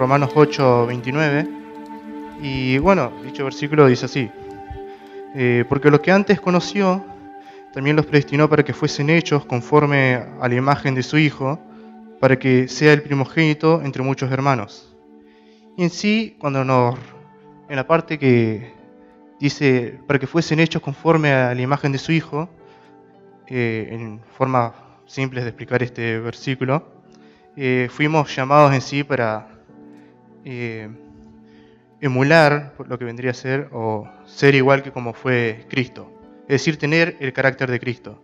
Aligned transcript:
Romanos 0.00 0.30
8, 0.34 0.86
29. 0.86 1.46
Y 2.40 2.78
bueno, 2.78 3.12
dicho 3.22 3.44
versículo 3.44 3.86
dice 3.86 4.06
así. 4.06 4.30
Eh, 5.34 5.66
porque 5.68 5.90
lo 5.90 6.00
que 6.00 6.10
antes 6.10 6.40
conoció, 6.40 7.04
también 7.74 7.96
los 7.96 8.06
predestinó 8.06 8.48
para 8.48 8.64
que 8.64 8.72
fuesen 8.72 9.10
hechos 9.10 9.44
conforme 9.44 10.14
a 10.40 10.48
la 10.48 10.54
imagen 10.54 10.94
de 10.94 11.02
su 11.02 11.18
Hijo, 11.18 11.60
para 12.18 12.38
que 12.38 12.66
sea 12.66 12.94
el 12.94 13.02
primogénito 13.02 13.82
entre 13.84 14.02
muchos 14.02 14.32
hermanos. 14.32 14.96
Y 15.76 15.82
en 15.82 15.90
sí, 15.90 16.34
cuando 16.40 16.64
nos, 16.64 16.98
en 17.68 17.76
la 17.76 17.86
parte 17.86 18.18
que 18.18 18.72
dice, 19.38 20.00
para 20.06 20.18
que 20.18 20.26
fuesen 20.26 20.60
hechos 20.60 20.80
conforme 20.80 21.30
a 21.30 21.54
la 21.54 21.60
imagen 21.60 21.92
de 21.92 21.98
su 21.98 22.12
Hijo, 22.12 22.48
eh, 23.48 23.88
en 23.90 24.22
forma 24.38 24.72
simple 25.04 25.42
de 25.42 25.48
explicar 25.48 25.82
este 25.82 26.18
versículo, 26.20 26.88
eh, 27.54 27.88
fuimos 27.90 28.34
llamados 28.34 28.72
en 28.72 28.80
sí 28.80 29.04
para 29.04 29.59
eh, 30.44 30.88
emular 32.00 32.74
lo 32.86 32.98
que 32.98 33.04
vendría 33.04 33.32
a 33.32 33.34
ser 33.34 33.68
o 33.72 34.08
ser 34.24 34.54
igual 34.54 34.82
que 34.82 34.92
como 34.92 35.12
fue 35.12 35.66
Cristo, 35.68 36.10
es 36.42 36.60
decir, 36.60 36.78
tener 36.78 37.16
el 37.20 37.32
carácter 37.32 37.70
de 37.70 37.78
Cristo. 37.78 38.22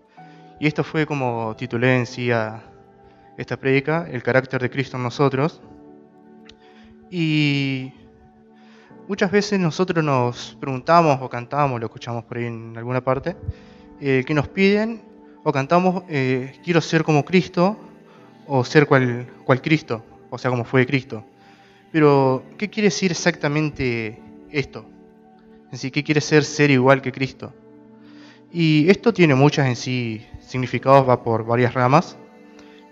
Y 0.59 0.67
esto 0.67 0.83
fue 0.83 1.07
como 1.07 1.55
titulé 1.57 1.97
en 1.97 2.07
sí 2.07 2.31
a 2.31 2.63
esta 3.37 3.59
prédica, 3.59 4.07
el 4.11 4.23
carácter 4.23 4.63
de 4.63 4.71
Cristo 4.71 4.97
en 4.97 5.03
nosotros. 5.03 5.61
Y 7.11 7.93
muchas 9.07 9.31
veces 9.31 9.61
nosotros 9.61 10.03
nos 10.03 10.57
preguntamos 10.59 11.19
o 11.21 11.29
cantamos, 11.29 11.79
lo 11.79 11.87
escuchamos 11.87 12.25
por 12.25 12.39
ahí 12.39 12.47
en 12.47 12.77
alguna 12.77 13.03
parte, 13.03 13.37
eh, 14.01 14.25
que 14.27 14.35
nos 14.35 14.49
piden 14.49 15.03
o 15.45 15.53
cantamos, 15.53 16.03
eh, 16.09 16.59
quiero 16.65 16.81
ser 16.81 17.05
como 17.05 17.25
Cristo 17.25 17.77
o 18.47 18.65
ser 18.65 18.87
cual, 18.87 19.27
cual 19.45 19.61
Cristo, 19.61 20.03
o 20.31 20.39
sea, 20.39 20.51
como 20.51 20.65
fue 20.65 20.87
Cristo. 20.87 21.25
Pero, 21.97 22.43
¿qué 22.59 22.69
quiere 22.69 22.89
decir 22.89 23.11
exactamente 23.11 24.21
esto? 24.51 24.85
¿qué 25.91 26.05
quiere 26.05 26.21
ser 26.21 26.45
ser 26.45 26.71
igual 26.71 27.01
que 27.01 27.11
Cristo? 27.11 27.55
Y 28.53 28.87
esto 28.91 29.15
tiene 29.15 29.35
muchas 29.35 29.67
en 29.67 29.77
sí 29.77 30.27
significados, 30.41 31.09
va 31.09 31.23
por 31.23 31.47
varias 31.47 31.73
ramas. 31.73 32.19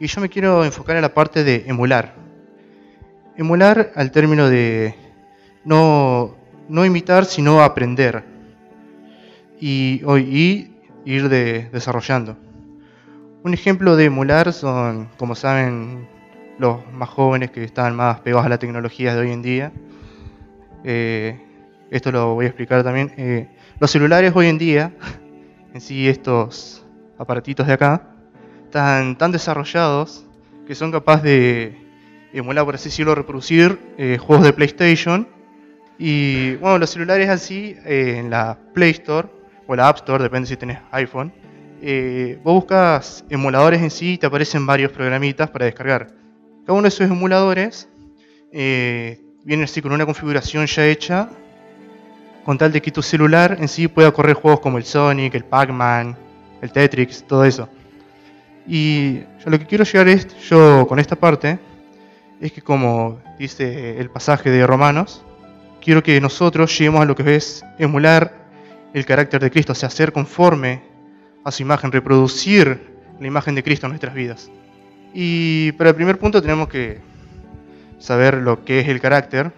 Y 0.00 0.06
yo 0.06 0.22
me 0.22 0.30
quiero 0.30 0.64
enfocar 0.64 0.96
en 0.96 1.02
la 1.02 1.12
parte 1.12 1.44
de 1.44 1.64
emular. 1.66 2.14
Emular 3.36 3.92
al 3.94 4.10
término 4.10 4.48
de 4.48 4.94
no, 5.66 6.34
no 6.70 6.86
imitar, 6.86 7.26
sino 7.26 7.62
aprender. 7.62 8.24
Y, 9.60 10.00
y 10.16 10.72
ir 11.04 11.28
de, 11.28 11.68
desarrollando. 11.70 12.38
Un 13.42 13.52
ejemplo 13.52 13.96
de 13.96 14.06
emular 14.06 14.50
son, 14.54 15.10
como 15.18 15.34
saben, 15.34 16.08
los 16.58 16.80
más 16.92 17.08
jóvenes 17.08 17.50
que 17.50 17.64
están 17.64 17.96
más 17.96 18.20
pegados 18.20 18.46
a 18.46 18.48
la 18.48 18.58
tecnología 18.58 19.14
de 19.14 19.20
hoy 19.20 19.32
en 19.32 19.42
día. 19.42 19.72
Eh, 20.84 21.40
esto 21.90 22.12
lo 22.12 22.34
voy 22.34 22.46
a 22.46 22.48
explicar 22.48 22.82
también. 22.82 23.12
Eh, 23.16 23.48
los 23.80 23.90
celulares 23.90 24.32
hoy 24.34 24.46
en 24.46 24.58
día, 24.58 24.92
en 25.74 25.80
sí 25.80 26.08
estos 26.08 26.84
aparatitos 27.18 27.66
de 27.66 27.72
acá, 27.72 28.10
están 28.64 29.16
tan 29.16 29.32
desarrollados 29.32 30.26
que 30.66 30.74
son 30.74 30.90
capaces 30.92 31.24
de 31.24 31.76
emular, 32.32 32.64
por 32.64 32.74
así 32.74 32.88
decirlo, 32.88 33.14
reproducir 33.14 33.78
eh, 33.98 34.18
juegos 34.18 34.44
de 34.44 34.52
PlayStation. 34.52 35.28
Y 35.98 36.56
bueno, 36.56 36.78
los 36.78 36.90
celulares 36.90 37.28
así, 37.28 37.76
en 37.84 38.30
la 38.30 38.58
Play 38.72 38.90
Store 38.90 39.28
o 39.66 39.76
la 39.76 39.88
App 39.88 39.98
Store, 39.98 40.22
depende 40.22 40.48
si 40.48 40.56
tenés 40.56 40.78
iPhone, 40.90 41.32
vos 42.42 42.54
buscas 42.54 43.24
emuladores 43.28 43.80
en 43.80 43.90
sí 43.90 44.14
y 44.14 44.18
te 44.18 44.26
aparecen 44.26 44.66
varios 44.66 44.90
programitas 44.90 45.48
para 45.50 45.66
descargar. 45.66 46.23
Cada 46.64 46.72
uno 46.78 46.82
de 46.84 46.88
esos 46.88 47.10
emuladores 47.10 47.88
eh, 48.50 49.20
viene 49.44 49.64
así 49.64 49.82
con 49.82 49.92
una 49.92 50.06
configuración 50.06 50.64
ya 50.66 50.86
hecha, 50.86 51.28
con 52.42 52.56
tal 52.56 52.72
de 52.72 52.80
que 52.80 52.90
tu 52.90 53.02
celular 53.02 53.58
en 53.60 53.68
sí 53.68 53.86
pueda 53.86 54.10
correr 54.12 54.34
juegos 54.34 54.60
como 54.60 54.78
el 54.78 54.84
Sonic, 54.84 55.34
el 55.34 55.44
Pac-Man, 55.44 56.16
el 56.62 56.72
Tetris, 56.72 57.22
todo 57.26 57.44
eso. 57.44 57.68
Y 58.66 59.18
yo 59.18 59.50
lo 59.50 59.58
que 59.58 59.66
quiero 59.66 59.84
llegar 59.84 60.08
es, 60.08 60.26
yo 60.48 60.86
con 60.88 60.98
esta 60.98 61.16
parte, 61.16 61.58
es 62.40 62.50
que 62.50 62.62
como 62.62 63.20
dice 63.38 63.98
el 64.00 64.08
pasaje 64.08 64.50
de 64.50 64.66
Romanos, 64.66 65.22
quiero 65.82 66.02
que 66.02 66.18
nosotros 66.18 66.76
lleguemos 66.78 67.02
a 67.02 67.04
lo 67.04 67.14
que 67.14 67.36
es 67.36 67.62
emular 67.78 68.32
el 68.94 69.04
carácter 69.04 69.42
de 69.42 69.50
Cristo, 69.50 69.72
o 69.72 69.74
sea, 69.74 69.90
ser 69.90 70.12
conforme 70.12 70.80
a 71.44 71.50
su 71.50 71.62
imagen, 71.62 71.92
reproducir 71.92 72.94
la 73.20 73.26
imagen 73.26 73.54
de 73.54 73.62
Cristo 73.62 73.84
en 73.84 73.90
nuestras 73.90 74.14
vidas. 74.14 74.50
Y 75.14 75.72
para 75.72 75.90
el 75.90 75.96
primer 75.96 76.18
punto 76.18 76.42
tenemos 76.42 76.68
que 76.68 76.98
saber 77.98 78.34
lo 78.34 78.64
que 78.64 78.80
es 78.80 78.88
el 78.88 79.00
carácter. 79.00 79.52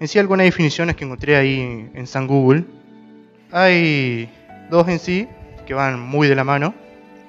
En 0.00 0.08
sí 0.08 0.18
algunas 0.18 0.46
definiciones 0.46 0.96
que 0.96 1.04
encontré 1.04 1.36
ahí 1.36 1.90
en 1.92 2.06
San 2.06 2.26
Google. 2.26 2.64
Hay 3.52 4.30
dos 4.70 4.88
en 4.88 4.98
sí 4.98 5.28
que 5.66 5.74
van 5.74 6.00
muy 6.00 6.26
de 6.26 6.34
la 6.34 6.42
mano. 6.42 6.74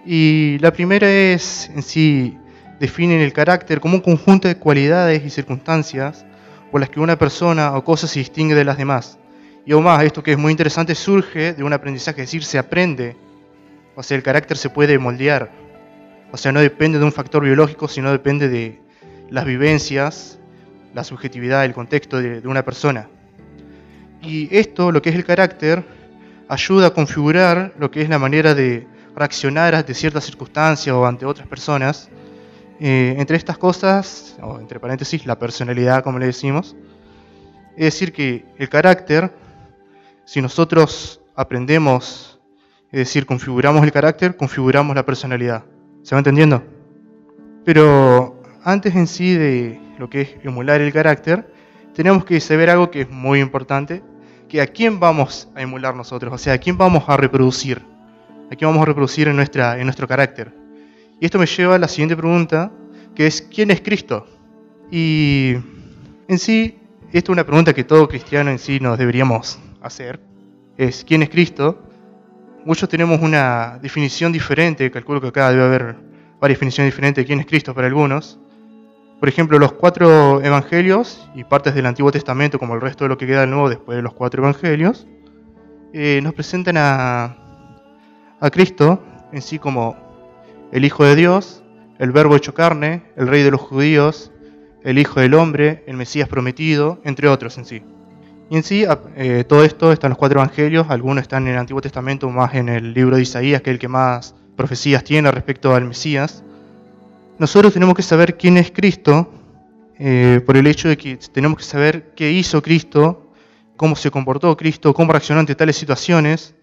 Y 0.06 0.58
la 0.60 0.72
primera 0.72 1.10
es 1.10 1.70
en 1.76 1.84
sí 1.84 2.38
definen 2.80 3.20
el 3.20 3.34
carácter 3.34 3.82
como 3.82 3.96
un 3.96 4.02
conjunto 4.02 4.48
de 4.48 4.58
cualidades 4.58 5.26
y 5.26 5.30
circunstancias 5.30 6.26
por 6.72 6.80
las 6.80 6.90
que 6.90 7.00
una 7.00 7.18
persona 7.18 7.76
o 7.76 7.84
cosa 7.84 8.08
se 8.08 8.20
distingue 8.20 8.56
de 8.56 8.64
las 8.64 8.78
demás. 8.78 9.18
Y 9.66 9.74
aún 9.74 9.84
más, 9.84 10.02
esto 10.04 10.24
que 10.24 10.32
es 10.32 10.38
muy 10.38 10.52
interesante 10.52 10.96
surge 10.96 11.54
de 11.54 11.64
un 11.64 11.74
aprendizaje, 11.74 12.22
es 12.22 12.28
decir, 12.28 12.46
se 12.46 12.58
aprende. 12.58 13.18
O 13.96 14.04
sea, 14.04 14.16
el 14.16 14.24
carácter 14.24 14.56
se 14.56 14.70
puede 14.70 14.98
moldear. 14.98 15.52
O 16.32 16.38
sea, 16.38 16.52
no 16.52 16.60
depende 16.60 17.00
de 17.00 17.06
un 17.06 17.12
factor 17.12 17.44
biológico, 17.44 17.88
sino 17.88 18.12
depende 18.12 18.50
de 18.50 18.82
las 19.30 19.46
vivencias, 19.46 20.40
la 20.94 21.04
subjetividad, 21.04 21.66
el 21.66 21.74
contexto 21.74 22.22
de, 22.22 22.46
una 22.48 22.64
persona. 22.66 23.08
Y 24.22 24.56
esto, 24.56 24.92
lo 24.92 25.02
que 25.02 25.10
es 25.10 25.16
el 25.16 25.26
carácter, 25.26 25.86
ayuda 26.50 26.88
a 26.88 26.90
configurar 26.92 27.74
lo 27.78 27.92
que 27.92 28.02
es 28.02 28.10
la 28.10 28.20
manera 28.20 28.54
de 28.54 28.88
reaccionar 29.16 29.76
ante 29.76 29.94
ciertas 29.94 30.26
circunstancias 30.26 30.96
o 30.96 31.06
ante 31.06 31.26
otras 31.26 31.48
personas. 31.48 32.10
Eh, 32.80 33.16
entre 33.18 33.38
estas 33.38 33.58
cosas, 33.58 34.38
o 34.42 34.60
entre 34.60 34.80
paréntesis, 34.80 35.26
la 35.26 35.40
personalidad, 35.40 36.04
como 36.04 36.20
le 36.20 36.28
decimos, 36.28 36.76
es 37.76 37.86
decir, 37.86 38.12
que 38.12 38.46
el 38.58 38.70
carácter, 38.70 39.32
si 40.26 40.42
nosotros 40.42 41.22
aprendemos, 41.36 42.40
es 42.92 43.00
decir, 43.00 43.26
configuramos 43.26 43.84
el 43.84 43.92
carácter, 43.92 44.36
configuramos 44.36 44.96
la 44.96 45.06
personalidad. 45.06 45.64
¿Se 46.08 46.16
va 46.16 46.20
entendiendo? 46.20 46.64
Pero 47.66 48.42
antes 48.64 48.96
en 48.96 49.08
sí 49.08 49.34
de 49.34 49.78
lo 50.00 50.10
que 50.10 50.22
es 50.22 50.36
emular 50.42 50.80
el 50.80 50.94
carácter, 50.94 51.54
tenemos 51.94 52.24
que 52.24 52.40
saber 52.40 52.70
algo 52.70 52.90
que 52.90 53.02
es 53.02 53.10
muy 53.10 53.42
importante, 53.42 54.02
que 54.48 54.62
a 54.62 54.68
quién 54.68 55.02
vamos 55.02 55.50
a 55.54 55.62
emular 55.62 55.98
nosotros, 55.98 56.34
o 56.34 56.38
sea, 56.38 56.54
a 56.54 56.60
quién 56.60 56.78
vamos 56.78 57.04
a 57.08 57.18
reproducir, 57.18 57.82
a 58.50 58.56
quién 58.56 58.70
vamos 58.70 58.84
a 58.84 58.86
reproducir 58.86 59.28
en, 59.28 59.36
nuestra, 59.36 59.78
en 59.78 59.84
nuestro 59.84 60.08
carácter. 60.08 60.54
Y 61.20 61.26
esto 61.26 61.40
me 61.40 61.46
lleva 61.46 61.76
a 61.76 61.78
la 61.78 61.90
siguiente 61.90 62.16
pregunta, 62.16 62.72
que 63.14 63.28
es, 63.28 63.42
¿quién 63.42 63.70
es 63.70 63.82
Cristo? 63.82 64.26
Y 64.90 65.56
en 66.30 66.40
sí, 66.40 66.80
esta 67.12 67.18
es 67.18 67.30
una 67.34 67.46
pregunta 67.46 67.74
que 67.74 67.84
todo 67.84 68.08
cristiano 68.08 68.50
en 68.50 68.60
sí 68.60 68.80
nos 68.80 68.98
deberíamos 68.98 69.60
hacer, 69.82 70.22
es, 70.78 71.04
¿quién 71.04 71.22
es 71.22 71.30
Cristo? 71.30 71.84
Muchos 72.68 72.90
tenemos 72.90 73.22
una 73.22 73.80
definición 73.82 74.34
diferente, 74.34 74.92
calculo 74.92 75.22
que 75.22 75.28
acá 75.28 75.50
debe 75.52 75.64
haber 75.64 75.96
varias 76.38 76.58
definiciones 76.60 76.94
diferentes 76.94 77.24
de 77.24 77.26
quién 77.26 77.40
es 77.40 77.46
Cristo 77.46 77.74
para 77.74 77.88
algunos. 77.88 78.40
Por 79.22 79.30
ejemplo, 79.30 79.58
los 79.58 79.72
cuatro 79.72 80.44
evangelios 80.44 81.30
y 81.34 81.46
partes 81.46 81.74
del 81.74 81.86
Antiguo 81.86 82.12
Testamento, 82.12 82.60
como 82.60 82.76
el 82.76 82.82
resto 82.82 83.06
de 83.06 83.10
lo 83.10 83.18
que 83.18 83.26
queda 83.26 83.42
del 83.42 83.52
Nuevo 83.52 83.70
después 83.70 83.96
de 83.96 84.02
los 84.02 84.14
cuatro 84.14 84.44
evangelios, 84.44 85.08
eh, 85.94 86.20
nos 86.22 86.34
presentan 86.34 86.76
a, 86.78 87.38
a 88.42 88.50
Cristo 88.52 89.02
en 89.32 89.42
sí 89.42 89.60
como 89.60 89.96
el 90.74 90.84
Hijo 90.84 91.06
de 91.06 91.16
Dios, 91.16 91.64
el 92.00 92.12
Verbo 92.12 92.36
hecho 92.36 92.54
carne, 92.54 93.04
el 93.16 93.28
Rey 93.28 93.44
de 93.44 93.52
los 93.52 93.62
judíos, 93.62 94.34
el 94.84 95.00
Hijo 95.00 95.22
del 95.22 95.36
Hombre, 95.36 95.86
el 95.88 95.96
Mesías 95.96 96.28
prometido, 96.28 97.00
entre 97.06 97.30
otros 97.30 97.58
en 97.58 97.64
sí. 97.64 97.82
Y 98.50 98.56
en 98.56 98.64
sí, 98.64 98.86
eh, 99.16 99.44
todo 99.48 99.64
esto 99.64 99.92
está 99.92 100.08
en 100.08 100.12
los 100.12 100.18
cuatro 100.18 100.40
evangelios, 100.40 100.88
algunos 100.90 101.22
están 101.22 101.48
en 101.48 101.54
el 101.54 101.60
Antiguo 101.60 101.82
Testamento, 101.82 102.30
más 102.30 102.56
en 102.56 102.70
el 102.70 102.94
libro 102.94 103.18
de 103.18 103.24
Isaías, 103.24 103.62
que 103.62 103.72
es 103.72 103.74
el 103.74 103.80
que 103.80 103.90
más 103.90 104.36
profecías 104.56 105.04
tiene 105.04 105.30
respecto 105.32 105.76
al 105.76 105.84
Mesías. 105.84 106.44
Nosotros 107.40 107.74
tenemos 107.74 107.94
que 107.94 108.04
saber 108.04 108.38
quién 108.38 108.58
es 108.58 108.72
Cristo, 108.72 109.30
eh, 110.00 110.42
por 110.46 110.56
el 110.56 110.66
hecho 110.66 110.88
de 110.88 110.98
que 110.98 111.18
tenemos 111.18 111.58
que 111.58 111.66
saber 111.66 112.14
qué 112.16 112.32
hizo 112.32 112.62
Cristo, 112.62 113.34
cómo 113.76 113.98
se 113.98 114.12
comportó 114.12 114.56
Cristo, 114.56 114.94
cómo 114.94 115.12
reaccionó 115.12 115.42
ante 115.42 115.54
tales 115.54 115.76
situaciones. 115.76 116.56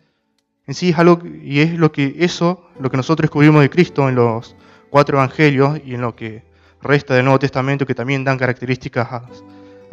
En 0.67 0.73
sí 0.73 0.89
es 0.89 0.99
algo, 0.99 1.21
y 1.43 1.61
es 1.61 1.75
lo 1.75 1.93
que 1.93 2.17
eso, 2.19 2.67
lo 2.81 2.91
que 2.91 2.97
nosotros 2.97 3.25
descubrimos 3.25 3.61
de 3.61 3.69
Cristo 3.69 4.09
en 4.09 4.15
los 4.15 4.57
cuatro 4.89 5.19
evangelios 5.19 5.81
y 5.85 5.95
en 5.95 6.01
lo 6.01 6.17
que 6.17 6.45
resta 6.81 7.15
del 7.15 7.25
Nuevo 7.25 7.39
Testamento, 7.39 7.85
que 7.85 7.95
también 7.95 8.25
dan 8.25 8.39
características 8.39 9.09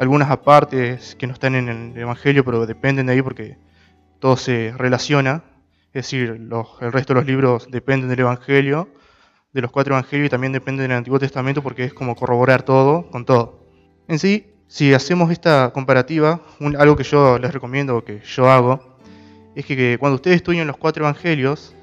algunas 0.01 0.31
apartes 0.31 1.15
que 1.15 1.27
no 1.27 1.33
están 1.33 1.53
en 1.53 1.69
el 1.69 1.95
Evangelio, 1.95 2.43
pero 2.43 2.65
dependen 2.65 3.05
de 3.05 3.13
ahí 3.13 3.21
porque 3.21 3.59
todo 4.17 4.35
se 4.35 4.73
relaciona. 4.75 5.43
Es 5.93 6.05
decir, 6.05 6.41
el 6.81 6.91
resto 6.91 7.13
de 7.13 7.19
los 7.19 7.27
libros 7.27 7.67
dependen 7.69 8.09
del 8.09 8.21
Evangelio, 8.21 8.89
de 9.53 9.61
los 9.61 9.69
cuatro 9.69 9.93
Evangelios 9.93 10.25
y 10.25 10.29
también 10.31 10.53
dependen 10.53 10.87
del 10.87 10.97
Antiguo 10.97 11.19
Testamento 11.19 11.61
porque 11.61 11.83
es 11.83 11.93
como 11.93 12.15
corroborar 12.15 12.63
todo 12.63 13.11
con 13.11 13.25
todo. 13.25 13.63
En 14.07 14.17
sí, 14.17 14.47
si 14.67 14.91
hacemos 14.91 15.29
esta 15.29 15.71
comparativa, 15.71 16.41
algo 16.79 16.95
que 16.95 17.03
yo 17.03 17.37
les 17.37 17.53
recomiendo, 17.53 18.03
que 18.03 18.21
yo 18.21 18.49
hago, 18.49 18.97
es 19.53 19.67
que, 19.67 19.97
cuando 19.99 20.15
ustedes 20.15 20.37
estudien 20.37 20.65
los 20.65 20.77
cuatro 20.77 21.03
evangelios, 21.03 21.75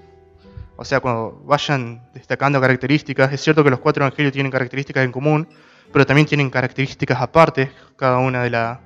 o 0.75 0.85
sea, 0.85 0.99
cuando 0.99 1.41
vayan 1.47 2.11
destacando 2.15 2.61
características, 2.61 3.32
es 3.32 3.41
cierto 3.41 3.62
que 3.62 3.70
los 3.70 3.79
cuatro 3.79 4.05
evangelios 4.05 4.32
tienen 4.32 4.50
características 4.50 5.05
en 5.05 5.12
común, 5.12 5.47
pero 5.93 6.06
también 6.06 6.26
tienen 6.26 6.50
características 6.50 7.20
aparte, 7.20 7.70
cada 7.96 8.19
una 8.19 8.43
de 8.43 8.50
la, 8.50 8.81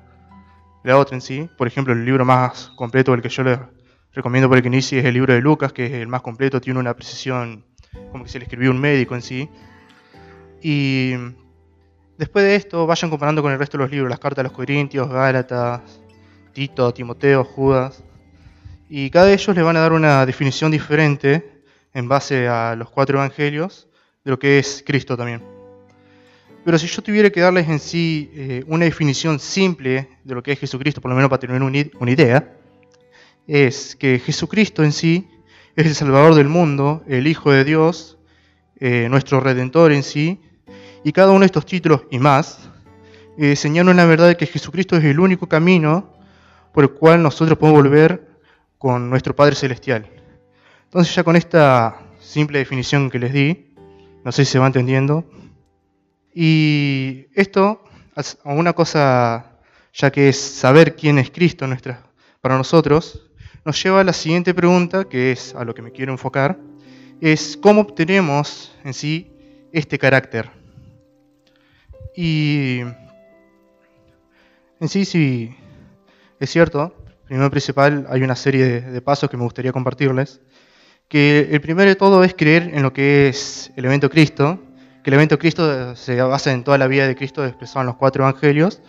de 0.85 0.91
la 0.91 0.99
otra 0.99 1.17
en 1.17 1.21
sí. 1.21 1.49
Por 1.57 1.67
ejemplo, 1.67 1.93
el 1.93 2.05
libro 2.05 2.25
más 2.25 2.73
completo, 2.77 3.15
el 3.15 3.23
que 3.23 3.29
yo 3.29 3.43
les 3.43 3.59
recomiendo 4.13 4.49
para 4.49 4.63
que 4.63 4.69
inicie, 4.69 5.01
es 5.01 5.05
el 5.05 5.15
libro 5.15 5.33
de 5.35 5.41
Lucas, 5.41 5.73
que 5.73 5.87
es 5.87 5.93
el 5.93 6.09
más 6.09 6.23
completo, 6.23 6.61
tiene 6.61 6.79
una 6.79 6.95
precisión 6.95 7.65
como 8.11 8.25
que 8.25 8.31
se 8.31 8.39
le 8.39 8.45
escribió 8.45 8.71
un 8.71 8.81
médico 8.81 9.15
en 9.15 9.23
sí. 9.23 9.49
Y 10.63 11.15
después 12.17 12.45
de 12.45 12.55
esto, 12.55 12.87
vayan 12.87 13.11
comparando 13.11 13.43
con 13.43 13.53
el 13.53 13.59
resto 13.59 13.79
de 13.79 13.85
los 13.85 13.91
libros, 13.91 14.11
las 14.11 14.19
cartas 14.19 14.45
de 14.45 14.45
los 14.45 14.53
Corintios, 14.53 15.09
Gálatas, 15.09 16.01
Tito, 16.53 16.93
Timoteo, 16.93 17.45
Judas. 17.45 18.05
Y 18.89 19.11
cada 19.11 19.27
de 19.27 19.35
ellos 19.35 19.57
le 19.57 19.63
van 19.63 19.77
a 19.77 19.81
dar 19.81 19.93
una 19.93 20.25
definición 20.27 20.71
diferente 20.71 21.63
en 21.95 22.09
base 22.09 22.49
a 22.49 22.77
los 22.77 22.91
cuatro 22.91 23.19
evangelios 23.19 23.89
de 24.25 24.31
lo 24.31 24.39
que 24.39 24.59
es 24.59 24.83
Cristo 24.87 25.17
también. 25.17 25.52
Pero 26.65 26.79
si 26.79 26.87
yo 26.87 27.03
tuviera 27.03 27.31
que 27.31 27.41
darles 27.41 27.69
en 27.69 27.81
sí 27.81 28.31
eh, 28.35 28.65
una 28.67 28.85
definición 28.85 29.39
simple 29.41 30.09
de 30.23 30.35
lo 30.35 30.43
que 30.43 30.53
es 30.53 30.61
Jesucristo, 30.61 31.01
por 31.01 31.11
lo 31.11 31.17
menos 31.17 31.29
para 31.29 31.41
tener 31.41 31.61
una 31.61 32.11
idea, 32.11 32.57
es 33.47 33.97
que 33.97 34.21
Jesucristo 34.21 34.85
en 34.85 34.93
sí 34.93 35.29
es 35.75 35.87
el 35.87 35.95
Salvador 35.95 36.35
del 36.35 36.49
mundo, 36.49 37.03
el 37.09 37.27
Hijo 37.27 37.51
de 37.51 37.65
Dios, 37.65 38.19
eh, 38.79 39.09
nuestro 39.11 39.41
Redentor 39.41 39.93
en 39.93 40.03
sí, 40.03 40.41
y 41.03 41.13
cada 41.13 41.31
uno 41.33 41.41
de 41.41 41.47
estos 41.47 41.67
títulos 41.67 42.03
y 42.11 42.19
más 42.21 42.71
eh, 43.39 43.57
señalan 43.57 43.97
la 43.97 44.05
verdad 44.05 44.29
de 44.29 44.37
que 44.37 44.47
Jesucristo 44.47 44.97
es 44.97 45.05
el 45.05 45.19
único 45.19 45.49
camino 45.49 46.13
por 46.73 46.85
el 46.85 46.91
cual 46.91 47.23
nosotros 47.23 47.59
podemos 47.59 47.83
volver 47.83 48.29
con 48.79 49.11
nuestro 49.11 49.35
Padre 49.35 49.57
Celestial. 49.57 50.07
Entonces 50.85 51.15
ya 51.15 51.25
con 51.25 51.35
esta 51.35 52.03
simple 52.21 52.59
definición 52.59 53.11
que 53.11 53.19
les 53.19 53.33
di, 53.33 53.75
no 54.25 54.31
sé 54.31 54.45
si 54.45 54.53
se 54.53 54.59
va 54.59 54.67
entendiendo, 54.67 55.25
y 56.35 57.27
esto, 57.35 57.83
una 58.45 58.73
cosa 58.73 59.59
ya 59.93 60.11
que 60.11 60.29
es 60.31 60.41
saber 60.41 60.97
quién 60.97 61.19
es 61.19 61.31
Cristo 61.31 61.67
nuestra, 61.67 62.03
para 62.41 62.57
nosotros, 62.57 63.31
nos 63.65 63.81
lleva 63.83 64.01
a 64.01 64.05
la 64.05 64.13
siguiente 64.13 64.55
pregunta, 64.55 65.05
que 65.05 65.33
es 65.33 65.55
a 65.55 65.65
lo 65.65 65.75
que 65.75 65.83
me 65.83 65.93
quiero 65.93 66.13
enfocar, 66.13 66.59
es 67.21 67.57
cómo 67.57 67.83
obtenemos 67.83 68.75
en 68.85 68.95
sí 68.95 69.31
este 69.73 69.99
carácter. 69.99 70.51
Y 72.17 72.81
en 74.81 74.89
sí, 74.89 75.05
sí, 75.05 75.55
es 76.41 76.51
cierto, 76.51 76.95
primero 77.27 77.51
principal 77.51 78.07
hay 78.11 78.23
una 78.23 78.35
serie 78.35 78.81
de, 78.81 79.01
pasos 79.01 79.31
que 79.31 79.37
me 79.37 79.45
gustaría 79.45 79.73
compartirles, 79.73 80.41
que 81.09 81.49
el 81.53 81.61
primero 81.61 81.89
de 81.89 81.97
todo 81.97 82.25
es 82.25 82.35
creer 82.35 82.71
en 82.75 82.83
lo 82.83 82.93
que 82.93 83.29
es 83.29 83.71
el 83.77 83.85
evento 83.85 84.11
Cristo, 84.11 84.59
que 85.03 85.11
el 85.11 85.15
evento 85.15 85.39
Cristo 85.39 85.97
se 85.97 86.21
basa 86.23 86.53
en 86.53 86.65
toda 86.65 86.79
la 86.79 86.87
vida 86.87 87.07
de 87.07 87.17
Cristo 87.17 87.45
expresado 87.45 87.81
en 87.81 87.87
los 87.87 87.97
cuatro 87.97 88.25
evangelios, 88.25 88.81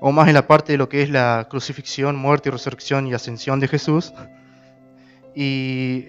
o 0.00 0.12
más 0.12 0.28
en 0.28 0.34
la 0.34 0.46
parte 0.46 0.72
de 0.72 0.78
lo 0.78 0.88
que 0.88 1.02
es 1.02 1.10
la 1.10 1.46
crucifixión, 1.48 2.16
muerte, 2.16 2.50
resurrección 2.50 3.06
y 3.06 3.14
ascensión 3.14 3.58
de 3.58 3.68
Jesús, 3.68 4.12
y, 5.34 6.08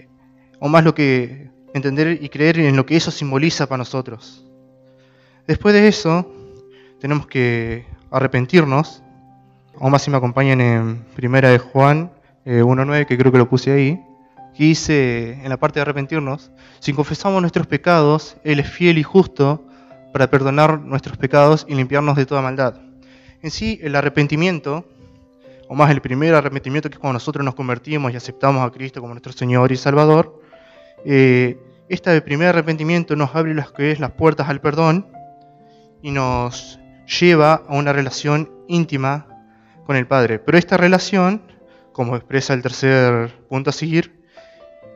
o 0.59 0.67
más 0.67 0.83
lo 0.83 0.93
que 0.93 1.49
entender 1.73 2.19
y 2.21 2.29
creer 2.29 2.59
en 2.59 2.75
lo 2.75 2.85
que 2.85 2.97
eso 2.97 3.11
simboliza 3.11 3.67
para 3.67 3.79
nosotros. 3.79 4.45
Después 5.47 5.73
de 5.73 5.87
eso, 5.87 6.29
tenemos 6.99 7.27
que 7.27 7.85
arrepentirnos, 8.11 9.01
o 9.77 9.89
más 9.89 10.01
si 10.01 10.11
me 10.11 10.17
acompañan 10.17 10.59
en 10.59 11.05
Primera 11.15 11.49
de 11.49 11.59
Juan 11.59 12.11
1.9, 12.45 13.01
eh, 13.01 13.05
que 13.05 13.17
creo 13.17 13.31
que 13.31 13.37
lo 13.37 13.49
puse 13.49 13.71
ahí, 13.71 14.01
que 14.55 14.63
dice 14.63 15.39
en 15.43 15.49
la 15.49 15.57
parte 15.57 15.79
de 15.79 15.81
arrepentirnos, 15.81 16.51
si 16.79 16.93
confesamos 16.93 17.41
nuestros 17.41 17.67
pecados, 17.67 18.37
Él 18.43 18.59
es 18.59 18.69
fiel 18.69 18.97
y 18.97 19.03
justo 19.03 19.65
para 20.13 20.29
perdonar 20.29 20.79
nuestros 20.79 21.17
pecados 21.17 21.65
y 21.67 21.75
limpiarnos 21.75 22.15
de 22.15 22.25
toda 22.25 22.41
maldad. 22.41 22.75
En 23.41 23.51
sí, 23.51 23.79
el 23.83 23.95
arrepentimiento, 23.95 24.85
o 25.67 25.75
más 25.75 25.91
el 25.91 26.01
primer 26.01 26.33
arrepentimiento 26.33 26.89
que 26.89 26.95
es 26.95 26.99
cuando 26.99 27.15
nosotros 27.15 27.43
nos 27.43 27.53
convertimos 27.53 28.11
y 28.13 28.15
aceptamos 28.15 28.65
a 28.65 28.71
Cristo 28.71 29.01
como 29.01 29.13
nuestro 29.13 29.33
Señor 29.33 29.71
y 29.71 29.77
Salvador, 29.77 30.41
eh, 31.05 31.59
este 31.87 32.19
primer 32.21 32.47
arrepentimiento 32.47 33.15
nos 33.15 33.35
abre 33.35 33.53
las, 33.53 33.71
puertas 34.11 34.49
al 34.49 34.61
perdón 34.61 35.05
y 36.01 36.11
nos 36.11 36.79
lleva 37.19 37.63
a 37.67 37.75
una 37.75 37.93
relación 37.93 38.49
íntima 38.67 39.27
con 39.85 39.95
el 39.95 40.07
Padre. 40.07 40.39
Pero 40.39 40.57
esta 40.57 40.77
relación, 40.77 41.43
como 41.91 42.15
expresa 42.15 42.53
el 42.53 42.63
tercer 42.63 43.31
punto 43.49 43.69
a 43.69 43.73
seguir, 43.73 44.24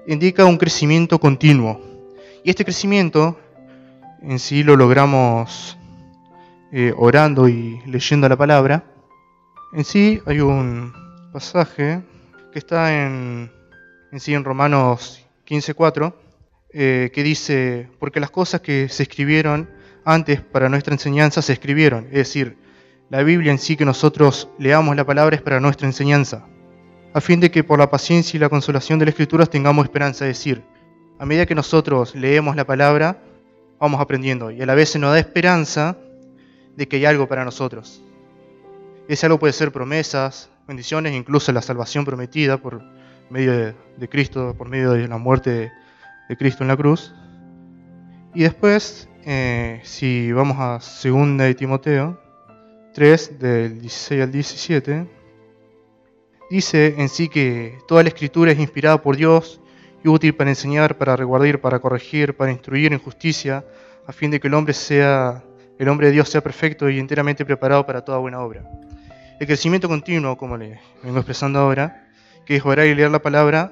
indica 0.07 0.45
un 0.45 0.57
crecimiento 0.57 1.19
continuo. 1.19 1.81
Y 2.43 2.49
este 2.49 2.63
crecimiento 2.63 3.37
en 4.21 4.39
sí 4.39 4.63
lo 4.63 4.75
logramos 4.75 5.77
eh, 6.71 6.93
orando 6.97 7.47
y 7.47 7.81
leyendo 7.85 8.27
la 8.29 8.37
palabra, 8.37 8.83
en 9.73 9.83
sí 9.83 10.21
hay 10.25 10.39
un 10.39 10.93
pasaje 11.31 12.01
que 12.51 12.59
está 12.59 13.05
en, 13.05 13.51
en 14.11 14.43
Romanos 14.43 15.25
15.4, 15.47 16.13
eh, 16.71 17.11
que 17.13 17.23
dice, 17.23 17.89
porque 17.99 18.19
las 18.19 18.29
cosas 18.29 18.61
que 18.61 18.89
se 18.89 19.03
escribieron 19.03 19.69
antes 20.05 20.41
para 20.41 20.69
nuestra 20.69 20.93
enseñanza 20.93 21.41
se 21.41 21.53
escribieron, 21.53 22.05
es 22.05 22.13
decir, 22.13 22.57
la 23.09 23.23
Biblia 23.23 23.51
en 23.51 23.57
sí 23.57 23.75
que 23.75 23.85
nosotros 23.85 24.49
leamos 24.59 24.95
la 24.95 25.05
palabra 25.05 25.35
es 25.35 25.41
para 25.41 25.59
nuestra 25.59 25.87
enseñanza, 25.87 26.45
a 27.13 27.21
fin 27.21 27.39
de 27.39 27.49
que 27.49 27.63
por 27.63 27.79
la 27.79 27.89
paciencia 27.89 28.37
y 28.37 28.39
la 28.39 28.49
consolación 28.49 28.99
de 28.99 29.05
las 29.05 29.13
escrituras 29.13 29.49
tengamos 29.49 29.85
esperanza, 29.85 30.25
es 30.25 30.37
decir, 30.37 30.63
a 31.17 31.25
medida 31.25 31.45
que 31.45 31.55
nosotros 31.55 32.15
leemos 32.15 32.55
la 32.55 32.65
palabra, 32.65 33.21
vamos 33.79 33.99
aprendiendo 33.99 34.51
y 34.51 34.61
a 34.61 34.65
la 34.65 34.75
vez 34.75 34.89
se 34.89 34.99
nos 34.99 35.11
da 35.11 35.19
esperanza 35.19 35.97
de 36.75 36.87
que 36.87 36.97
hay 36.97 37.05
algo 37.05 37.27
para 37.27 37.43
nosotros. 37.43 38.01
Ese 39.07 39.25
algo 39.25 39.39
puede 39.39 39.53
ser 39.53 39.71
promesas, 39.71 40.49
bendiciones, 40.67 41.13
incluso 41.13 41.51
la 41.51 41.61
salvación 41.61 42.05
prometida 42.05 42.57
por 42.57 42.81
medio 43.29 43.73
de, 43.97 44.09
Cristo, 44.09 44.55
por 44.57 44.69
medio 44.69 44.91
de 44.91 45.07
la 45.07 45.17
muerte 45.17 45.71
de, 46.29 46.37
Cristo 46.37 46.63
en 46.63 46.67
la 46.67 46.77
cruz. 46.77 47.13
Y 48.35 48.43
después, 48.43 49.09
eh, 49.25 49.81
si 49.83 50.31
vamos 50.31 50.57
a 50.59 50.79
2 51.03 51.37
de 51.37 51.55
Timoteo 51.55 52.21
3, 52.93 53.39
del 53.39 53.81
16 53.81 54.21
al 54.21 54.31
17, 54.31 55.18
dice 56.49 56.95
en 56.97 57.09
sí 57.09 57.29
que 57.29 57.77
toda 57.87 58.03
la 58.03 58.09
escritura 58.09 58.51
es 58.51 58.59
inspirada 58.59 59.01
por 59.01 59.15
Dios 59.15 59.61
y 60.03 60.07
útil 60.07 60.35
para 60.35 60.49
enseñar, 60.49 60.97
para 60.97 61.15
reguardar, 61.15 61.59
para 61.61 61.79
corregir, 61.79 62.35
para 62.35 62.51
instruir 62.51 62.93
en 62.93 62.99
justicia, 62.99 63.65
a 64.07 64.11
fin 64.11 64.31
de 64.31 64.39
que 64.39 64.47
el 64.47 64.53
hombre 64.53 64.73
sea 64.73 65.43
el 65.79 65.87
hombre 65.87 66.07
de 66.07 66.13
Dios 66.13 66.27
sea 66.27 66.41
perfecto 66.41 66.89
y 66.89 66.99
enteramente 66.99 67.45
preparado 67.45 67.85
para 67.85 68.03
toda 68.03 68.17
buena 68.17 68.41
obra. 68.41 68.69
El 69.39 69.47
crecimiento 69.47 69.87
continuo, 69.87 70.37
como 70.37 70.57
le 70.57 70.81
vengo 71.01 71.19
expresando 71.19 71.57
ahora, 71.59 72.09
que 72.45 72.57
es 72.57 72.65
orar 72.65 72.85
y 72.85 72.93
leer 72.93 73.09
la 73.09 73.21
palabra, 73.21 73.71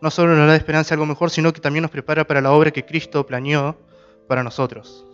no 0.00 0.10
solo 0.10 0.34
nos 0.34 0.48
da 0.48 0.56
esperanza 0.56 0.94
algo 0.94 1.06
mejor, 1.06 1.30
sino 1.30 1.52
que 1.52 1.60
también 1.60 1.82
nos 1.82 1.92
prepara 1.92 2.26
para 2.26 2.40
la 2.40 2.50
obra 2.50 2.72
que 2.72 2.84
Cristo 2.84 3.24
planeó 3.24 3.78
para 4.26 4.42
nosotros. 4.42 5.06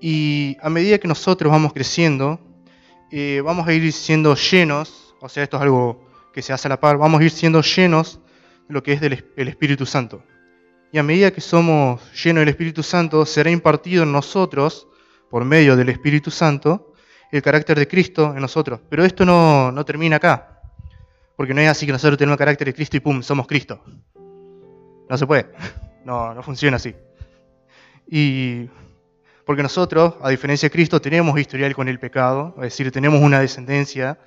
Y 0.00 0.56
a 0.60 0.68
medida 0.68 0.98
que 0.98 1.06
nosotros 1.06 1.52
vamos 1.52 1.72
creciendo, 1.72 2.40
eh, 3.12 3.40
vamos 3.44 3.68
a 3.68 3.72
ir 3.72 3.92
siendo 3.92 4.34
llenos, 4.34 5.01
o 5.22 5.28
sea, 5.28 5.42
esto 5.44 5.56
es 5.56 5.62
algo 5.62 6.04
que 6.34 6.42
se 6.42 6.52
hace 6.52 6.68
a 6.68 6.70
la 6.70 6.80
par, 6.80 6.98
vamos 6.98 7.20
a 7.20 7.24
ir 7.24 7.30
siendo 7.30 7.62
llenos 7.62 8.20
de 8.68 8.74
lo 8.74 8.82
que 8.82 8.92
es 8.92 9.00
del, 9.00 9.24
el 9.36 9.48
Espíritu 9.48 9.86
Santo 9.86 10.22
y 10.92 10.98
a 10.98 11.02
medida 11.02 11.30
que 11.30 11.40
somos 11.40 12.02
llenos 12.12 12.42
del 12.42 12.50
Espíritu 12.50 12.82
Santo, 12.82 13.24
será 13.24 13.50
impartido 13.50 14.02
en 14.02 14.12
nosotros, 14.12 14.86
por 15.30 15.42
medio 15.46 15.74
del 15.74 15.88
Espíritu 15.88 16.30
Santo, 16.30 16.92
el 17.30 17.40
carácter 17.40 17.78
de 17.78 17.88
Cristo 17.88 18.34
en 18.34 18.42
nosotros. 18.42 18.78
Pero 18.90 19.02
esto 19.02 19.24
no, 19.24 19.82
termina 19.86 20.16
acá, 20.16 20.60
porque 21.34 21.54
no 21.54 21.62
es 21.62 21.68
así 21.70 21.86
que 21.86 21.92
nosotros 21.92 22.18
tenemos 22.18 22.34
el 22.34 22.38
carácter 22.38 22.66
de 22.66 22.74
Cristo 22.74 22.98
y 22.98 23.00
¡pum! 23.00 23.22
somos 23.22 23.46
Cristo. 23.46 23.82
No 25.08 25.16
se 25.16 25.26
puede, 25.26 25.46
no, 26.04 26.34
no 26.34 26.42
funciona 26.42 26.76
así. 26.76 26.94
Y 28.06 28.68
porque 29.46 29.62
nosotros, 29.62 30.16
a 30.20 30.28
diferencia 30.28 30.68
de 30.68 30.72
Cristo, 30.72 31.00
tenemos 31.00 31.40
historial 31.40 31.74
con 31.74 31.88
el 31.88 31.98
pecado, 31.98 32.52
es 32.58 32.64
decir, 32.64 32.92
tenemos 32.92 33.22
una 33.22 33.40
descendencia. 33.40 34.18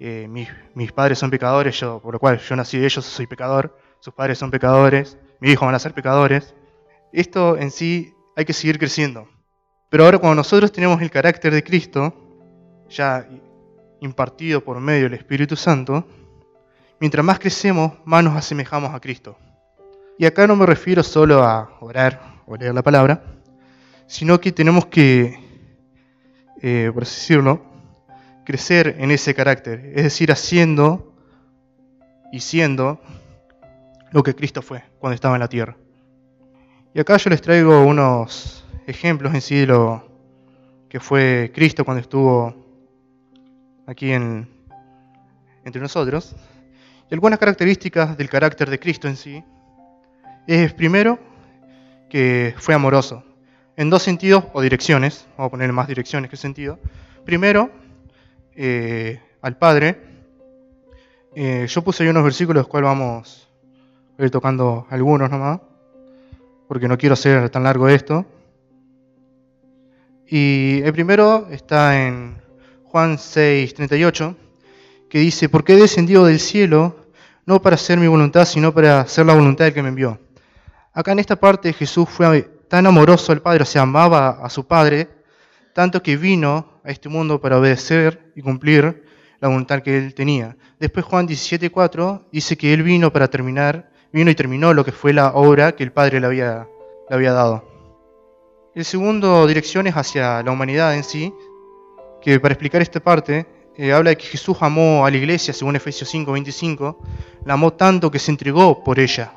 Eh, 0.00 0.28
mis, 0.28 0.92
padres 0.92 1.18
son 1.18 1.30
pecadores, 1.30 1.78
yo, 1.80 2.00
por 2.00 2.14
lo 2.14 2.20
cual 2.20 2.38
yo 2.38 2.56
nací 2.56 2.78
de 2.78 2.86
ellos, 2.86 3.04
soy 3.04 3.26
pecador, 3.26 3.76
sus 4.00 4.14
padres 4.14 4.38
son 4.38 4.50
pecadores, 4.50 5.18
mis 5.40 5.52
hijos 5.52 5.66
van 5.66 5.74
a 5.74 5.78
ser 5.78 5.92
pecadores. 5.92 6.54
Esto 7.12 7.56
en 7.56 7.70
sí 7.70 8.14
hay 8.36 8.44
que 8.44 8.52
seguir 8.52 8.78
creciendo. 8.78 9.28
Pero 9.90 10.04
ahora 10.04 10.18
cuando 10.18 10.36
nosotros 10.36 10.70
tenemos 10.70 11.00
el 11.02 11.10
carácter 11.10 11.52
de 11.52 11.64
Cristo, 11.64 12.14
ya 12.88 13.28
impartido 14.00 14.62
por 14.62 14.78
medio 14.80 15.04
del 15.04 15.14
Espíritu 15.14 15.56
Santo, 15.56 16.06
mientras 17.00 17.24
más 17.24 17.38
crecemos, 17.38 17.94
más 18.04 18.22
nos 18.22 18.36
asemejamos 18.36 18.94
a 18.94 19.00
Cristo. 19.00 19.36
Y 20.18 20.26
acá 20.26 20.46
no 20.46 20.56
me 20.56 20.66
refiero 20.66 21.02
solo 21.02 21.42
a 21.42 21.76
orar 21.80 22.42
o 22.46 22.56
leer 22.56 22.74
la 22.74 22.82
palabra, 22.82 23.22
sino 24.06 24.40
que 24.40 24.52
tenemos 24.52 24.86
que 24.86 25.48
eh, 26.60 26.90
por 26.92 27.04
así 27.04 27.14
decirlo, 27.20 27.62
crecer 28.48 28.96
en 28.98 29.10
ese 29.10 29.34
carácter, 29.34 29.92
es 29.94 30.04
decir, 30.04 30.32
haciendo 30.32 31.12
y 32.32 32.40
siendo 32.40 32.98
lo 34.10 34.22
que 34.22 34.34
Cristo 34.34 34.62
fue 34.62 34.82
cuando 34.98 35.14
estaba 35.14 35.36
en 35.36 35.40
la 35.40 35.48
tierra. 35.48 35.76
Y 36.94 37.00
acá 37.00 37.18
yo 37.18 37.28
les 37.28 37.42
traigo 37.42 37.84
unos 37.84 38.64
ejemplos 38.86 39.34
en 39.34 39.42
sí 39.42 39.56
de 39.56 39.66
lo 39.66 40.08
que 40.88 40.98
fue 40.98 41.52
Cristo 41.54 41.84
cuando 41.84 42.00
estuvo 42.00 42.54
aquí 43.86 44.12
en, 44.12 44.48
entre 45.66 45.82
nosotros. 45.82 46.34
Y 47.10 47.12
algunas 47.12 47.38
características 47.38 48.16
del 48.16 48.30
carácter 48.30 48.70
de 48.70 48.78
Cristo 48.78 49.08
en 49.08 49.16
sí 49.16 49.44
es 50.46 50.72
primero 50.72 51.18
que 52.08 52.54
fue 52.56 52.72
amoroso, 52.72 53.22
en 53.76 53.90
dos 53.90 54.02
sentidos 54.02 54.44
o 54.54 54.62
direcciones, 54.62 55.26
vamos 55.36 55.48
a 55.48 55.50
poner 55.50 55.70
más 55.70 55.86
direcciones 55.86 56.30
que 56.30 56.38
sentido. 56.38 56.78
Primero, 57.26 57.70
eh, 58.60 59.20
al 59.40 59.56
Padre. 59.56 60.02
Eh, 61.36 61.66
yo 61.68 61.82
puse 61.82 62.02
ahí 62.02 62.08
unos 62.08 62.24
versículos, 62.24 62.62
los 62.62 62.68
cuales 62.68 62.88
vamos 62.88 63.48
a 64.18 64.24
ir 64.24 64.30
tocando 64.32 64.84
algunos 64.90 65.30
nomás, 65.30 65.60
porque 66.66 66.88
no 66.88 66.98
quiero 66.98 67.12
hacer 67.12 67.48
tan 67.50 67.62
largo 67.62 67.88
esto. 67.88 68.26
Y 70.26 70.82
el 70.82 70.92
primero 70.92 71.46
está 71.52 72.04
en 72.04 72.42
Juan 72.82 73.18
6, 73.18 73.74
38, 73.74 74.36
que 75.08 75.20
dice, 75.20 75.48
porque 75.48 75.74
he 75.74 75.76
descendido 75.76 76.26
del 76.26 76.40
cielo 76.40 76.96
no 77.46 77.62
para 77.62 77.76
hacer 77.76 77.98
mi 77.98 78.08
voluntad, 78.08 78.44
sino 78.44 78.74
para 78.74 79.02
hacer 79.02 79.24
la 79.24 79.34
voluntad 79.34 79.66
del 79.66 79.74
que 79.74 79.82
me 79.82 79.90
envió. 79.90 80.18
Acá 80.92 81.12
en 81.12 81.20
esta 81.20 81.36
parte 81.36 81.72
Jesús 81.72 82.08
fue 82.08 82.42
tan 82.68 82.86
amoroso 82.86 83.30
al 83.30 83.40
Padre, 83.40 83.62
o 83.62 83.66
sea, 83.66 83.82
amaba 83.82 84.30
a 84.42 84.50
su 84.50 84.66
Padre, 84.66 85.08
tanto 85.72 86.02
que 86.02 86.16
vino 86.16 86.67
a 86.88 86.90
este 86.90 87.10
mundo 87.10 87.38
para 87.38 87.58
obedecer 87.58 88.32
y 88.34 88.40
cumplir 88.40 89.04
la 89.40 89.48
voluntad 89.48 89.82
que 89.82 89.98
él 89.98 90.14
tenía. 90.14 90.56
Después 90.80 91.04
Juan 91.04 91.28
17.4 91.28 92.22
dice 92.32 92.56
que 92.56 92.72
él 92.72 92.82
vino 92.82 93.12
para 93.12 93.28
terminar, 93.28 93.90
vino 94.10 94.30
y 94.30 94.34
terminó 94.34 94.72
lo 94.72 94.86
que 94.86 94.92
fue 94.92 95.12
la 95.12 95.32
obra 95.34 95.72
que 95.72 95.84
el 95.84 95.92
Padre 95.92 96.18
le 96.18 96.26
había, 96.26 96.66
le 97.10 97.14
había 97.14 97.32
dado. 97.32 97.62
El 98.74 98.86
segundo 98.86 99.46
dirección 99.46 99.86
es 99.86 99.94
hacia 99.94 100.42
la 100.42 100.50
humanidad 100.50 100.94
en 100.94 101.04
sí, 101.04 101.34
que 102.22 102.40
para 102.40 102.54
explicar 102.54 102.80
esta 102.80 103.00
parte, 103.00 103.46
eh, 103.76 103.92
habla 103.92 104.10
de 104.10 104.16
que 104.16 104.24
Jesús 104.24 104.56
amó 104.60 105.04
a 105.04 105.10
la 105.10 105.16
iglesia, 105.18 105.52
según 105.52 105.76
Efesios 105.76 106.12
5.25, 106.14 106.96
la 107.44 107.52
amó 107.52 107.74
tanto 107.74 108.10
que 108.10 108.18
se 108.18 108.30
entregó 108.30 108.82
por 108.82 108.98
ella. 108.98 109.34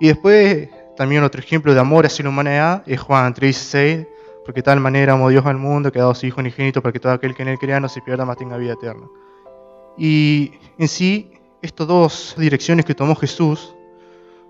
Y 0.00 0.08
después 0.08 0.68
también 0.96 1.22
otro 1.22 1.40
ejemplo 1.40 1.72
de 1.72 1.78
amor 1.78 2.04
hacia 2.04 2.24
la 2.24 2.30
humanidad 2.30 2.82
es 2.84 2.98
Juan 2.98 3.32
3.16, 3.32 4.08
porque 4.50 4.62
de 4.62 4.64
tal 4.64 4.80
manera 4.80 5.12
amó 5.12 5.28
Dios 5.28 5.46
al 5.46 5.58
mundo 5.58 5.92
que 5.92 6.00
ha 6.00 6.02
dado 6.02 6.14
su 6.16 6.26
Hijo 6.26 6.40
unigénito 6.40 6.82
para 6.82 6.92
que 6.92 6.98
todo 6.98 7.12
aquel 7.12 7.36
que 7.36 7.42
en 7.42 7.50
él 7.50 7.56
crea 7.56 7.78
no 7.78 7.88
se 7.88 8.02
pierda, 8.02 8.24
más 8.24 8.36
tenga 8.36 8.56
vida 8.56 8.72
eterna. 8.72 9.06
Y 9.96 10.50
en 10.76 10.88
sí, 10.88 11.30
estas 11.62 11.86
dos 11.86 12.34
direcciones 12.36 12.84
que 12.84 12.92
tomó 12.92 13.14
Jesús 13.14 13.76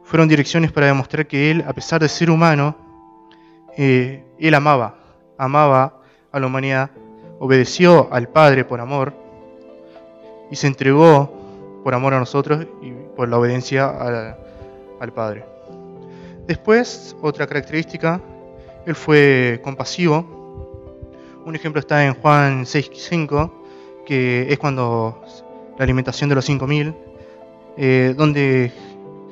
fueron 0.02 0.26
direcciones 0.26 0.72
para 0.72 0.86
demostrar 0.86 1.26
que 1.26 1.50
él, 1.50 1.62
a 1.68 1.74
pesar 1.74 2.00
de 2.00 2.08
ser 2.08 2.30
humano, 2.30 2.74
eh, 3.76 4.24
él 4.38 4.54
amaba, 4.54 4.94
amaba 5.36 6.00
a 6.32 6.40
la 6.40 6.46
humanidad, 6.46 6.90
obedeció 7.38 8.08
al 8.10 8.26
Padre 8.26 8.64
por 8.64 8.80
amor 8.80 9.12
y 10.50 10.56
se 10.56 10.66
entregó 10.66 11.30
por 11.84 11.92
amor 11.92 12.14
a 12.14 12.18
nosotros 12.18 12.66
y 12.80 12.92
por 13.14 13.28
la 13.28 13.38
obediencia 13.38 13.90
al, 13.90 14.34
al 14.98 15.12
Padre. 15.12 15.44
Después, 16.46 17.14
otra 17.20 17.46
característica, 17.46 18.18
él 18.90 18.96
fue 18.96 19.60
compasivo. 19.62 20.26
Un 21.46 21.54
ejemplo 21.54 21.80
está 21.80 22.04
en 22.04 22.14
Juan 22.14 22.64
6.5, 22.64 23.50
que 24.04 24.52
es 24.52 24.58
cuando 24.58 25.22
la 25.78 25.84
alimentación 25.84 26.28
de 26.28 26.34
los 26.34 26.48
5.000, 26.48 26.94
eh, 27.76 28.14
donde 28.16 28.72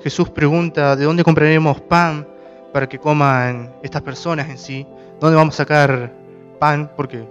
Jesús 0.02 0.30
pregunta, 0.30 0.96
¿de 0.96 1.04
dónde 1.04 1.24
compraremos 1.24 1.80
pan 1.80 2.26
para 2.72 2.88
que 2.88 2.98
coman 2.98 3.74
estas 3.82 4.02
personas 4.02 4.48
en 4.48 4.58
sí? 4.58 4.86
¿Dónde 5.20 5.36
vamos 5.36 5.54
a 5.56 5.58
sacar 5.58 6.14
pan? 6.58 6.92
Porque 6.96 7.26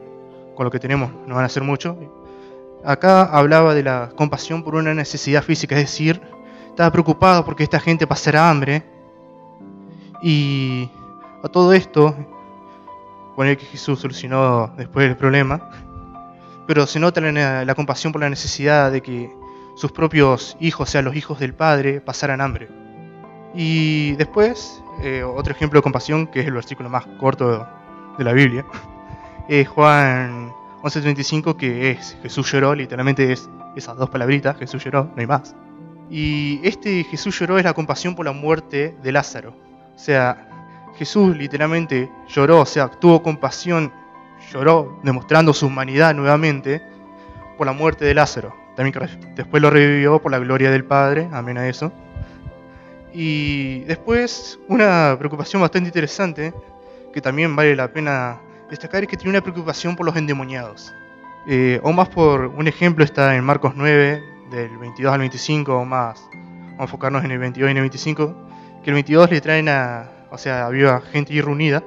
con 0.53 0.65
lo 0.65 0.71
que 0.71 0.79
tenemos 0.79 1.09
no 1.25 1.35
van 1.35 1.43
a 1.43 1.47
hacer 1.47 1.63
mucho. 1.63 1.97
Acá 2.83 3.23
hablaba 3.23 3.73
de 3.73 3.83
la 3.83 4.09
compasión 4.15 4.63
por 4.63 4.75
una 4.75 4.93
necesidad 4.93 5.43
física, 5.43 5.75
es 5.75 5.83
decir, 5.83 6.21
estaba 6.69 6.91
preocupado 6.91 7.45
porque 7.45 7.63
esta 7.63 7.79
gente 7.79 8.05
pasara 8.05 8.49
hambre 8.49 8.83
y 10.21 10.89
a 11.43 11.49
todo 11.49 11.73
esto, 11.73 12.15
poner 13.35 13.57
que 13.57 13.65
Jesús 13.65 13.99
solucionó 13.99 14.73
después 14.77 15.07
el 15.07 15.15
problema, 15.15 15.69
pero 16.65 16.85
se 16.87 16.99
nota 16.99 17.21
la, 17.21 17.75
compasión 17.75 18.11
por 18.11 18.21
la 18.21 18.29
necesidad 18.29 18.91
de 18.91 19.01
que 19.01 19.31
sus 19.75 19.91
propios 19.91 20.57
hijos, 20.59 20.89
sean 20.89 21.05
los 21.05 21.15
hijos 21.15 21.39
del 21.39 21.53
Padre, 21.53 22.01
pasaran 22.01 22.41
hambre. 22.41 22.67
Y 23.53 24.13
después, 24.13 24.83
eh, 25.01 25.23
otro 25.23 25.53
ejemplo 25.53 25.79
de 25.79 25.83
compasión, 25.83 26.27
que 26.27 26.41
es 26.41 26.47
el 26.47 26.53
versículo 26.53 26.89
más 26.89 27.05
corto 27.19 27.65
de 28.17 28.23
la 28.23 28.33
Biblia, 28.33 28.65
es 29.47 29.67
Juan 29.67 30.51
11:35, 30.81 31.55
que 31.55 31.91
es 31.91 32.17
Jesús 32.21 32.51
lloró, 32.51 32.75
literalmente 32.75 33.31
es 33.31 33.49
esas 33.75 33.95
dos 33.97 34.09
palabritas, 34.09 34.57
Jesús 34.57 34.83
lloró, 34.83 35.05
no 35.05 35.13
hay 35.17 35.27
más. 35.27 35.55
Y 36.09 36.59
este 36.63 37.03
Jesús 37.03 37.37
lloró 37.39 37.57
es 37.57 37.63
la 37.63 37.73
compasión 37.73 38.15
por 38.15 38.25
la 38.25 38.31
muerte 38.31 38.95
de 39.03 39.11
Lázaro. 39.11 39.53
O 39.95 39.99
sea, 39.99 40.56
Jesús 40.97 41.37
literalmente 41.37 42.11
lloró, 42.27 42.61
o 42.61 42.65
sea, 42.65 42.87
tuvo 42.87 43.21
compasión, 43.21 43.91
lloró, 44.51 44.99
demostrando 45.03 45.53
su 45.53 45.67
humanidad 45.67 46.15
nuevamente 46.15 46.81
por 47.57 47.67
la 47.67 47.73
muerte 47.73 48.05
de 48.05 48.13
Lázaro. 48.13 48.55
También 48.75 48.95
después 49.35 49.61
lo 49.61 49.69
revivió 49.69 50.19
por 50.21 50.31
la 50.31 50.39
gloria 50.39 50.71
del 50.71 50.85
Padre, 50.85 51.29
amén 51.31 51.57
a 51.57 51.67
eso. 51.67 51.91
Y 53.13 53.79
después, 53.85 54.59
una 54.67 55.15
preocupación 55.17 55.61
bastante 55.61 55.87
interesante, 55.87 56.53
que 57.13 57.21
también 57.21 57.55
vale 57.55 57.75
la 57.75 57.87
pena 57.87 58.39
destacar, 58.69 59.03
es 59.03 59.09
que 59.09 59.17
tiene 59.17 59.31
una 59.31 59.41
preocupación 59.41 59.95
por 59.95 60.05
los 60.05 60.15
endemoniados. 60.15 60.93
Eh, 61.47 61.79
o 61.83 61.93
más 61.93 62.09
por 62.09 62.47
un 62.47 62.67
ejemplo 62.67 63.05
está 63.05 63.35
en 63.35 63.43
Marcos 63.43 63.73
9, 63.75 64.21
del 64.51 64.77
22 64.77 65.13
al 65.13 65.19
25, 65.19 65.77
o 65.77 65.85
más, 65.85 66.21
vamos 66.31 66.79
a 66.79 66.83
enfocarnos 66.83 67.23
en 67.23 67.31
el 67.31 67.39
22 67.39 67.69
y 67.69 67.71
en 67.71 67.77
el 67.77 67.83
25, 67.83 68.35
que 68.83 68.89
el 68.89 68.93
22 68.95 69.31
le 69.31 69.41
traen 69.41 69.69
a, 69.69 70.16
o 70.37 70.39
sea, 70.39 70.67
había 70.67 71.01
gente 71.01 71.41
reunida 71.41 71.83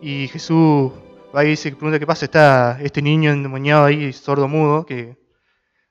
y 0.00 0.28
Jesús 0.28 0.92
va 1.36 1.44
y 1.44 1.50
dice, 1.50 1.70
pregunta 1.72 1.98
qué 1.98 2.06
pasa, 2.06 2.24
está 2.24 2.78
este 2.80 3.02
niño 3.02 3.32
endemoniado 3.32 3.84
ahí, 3.84 4.14
sordo 4.14 4.48
mudo, 4.48 4.86
que 4.86 5.18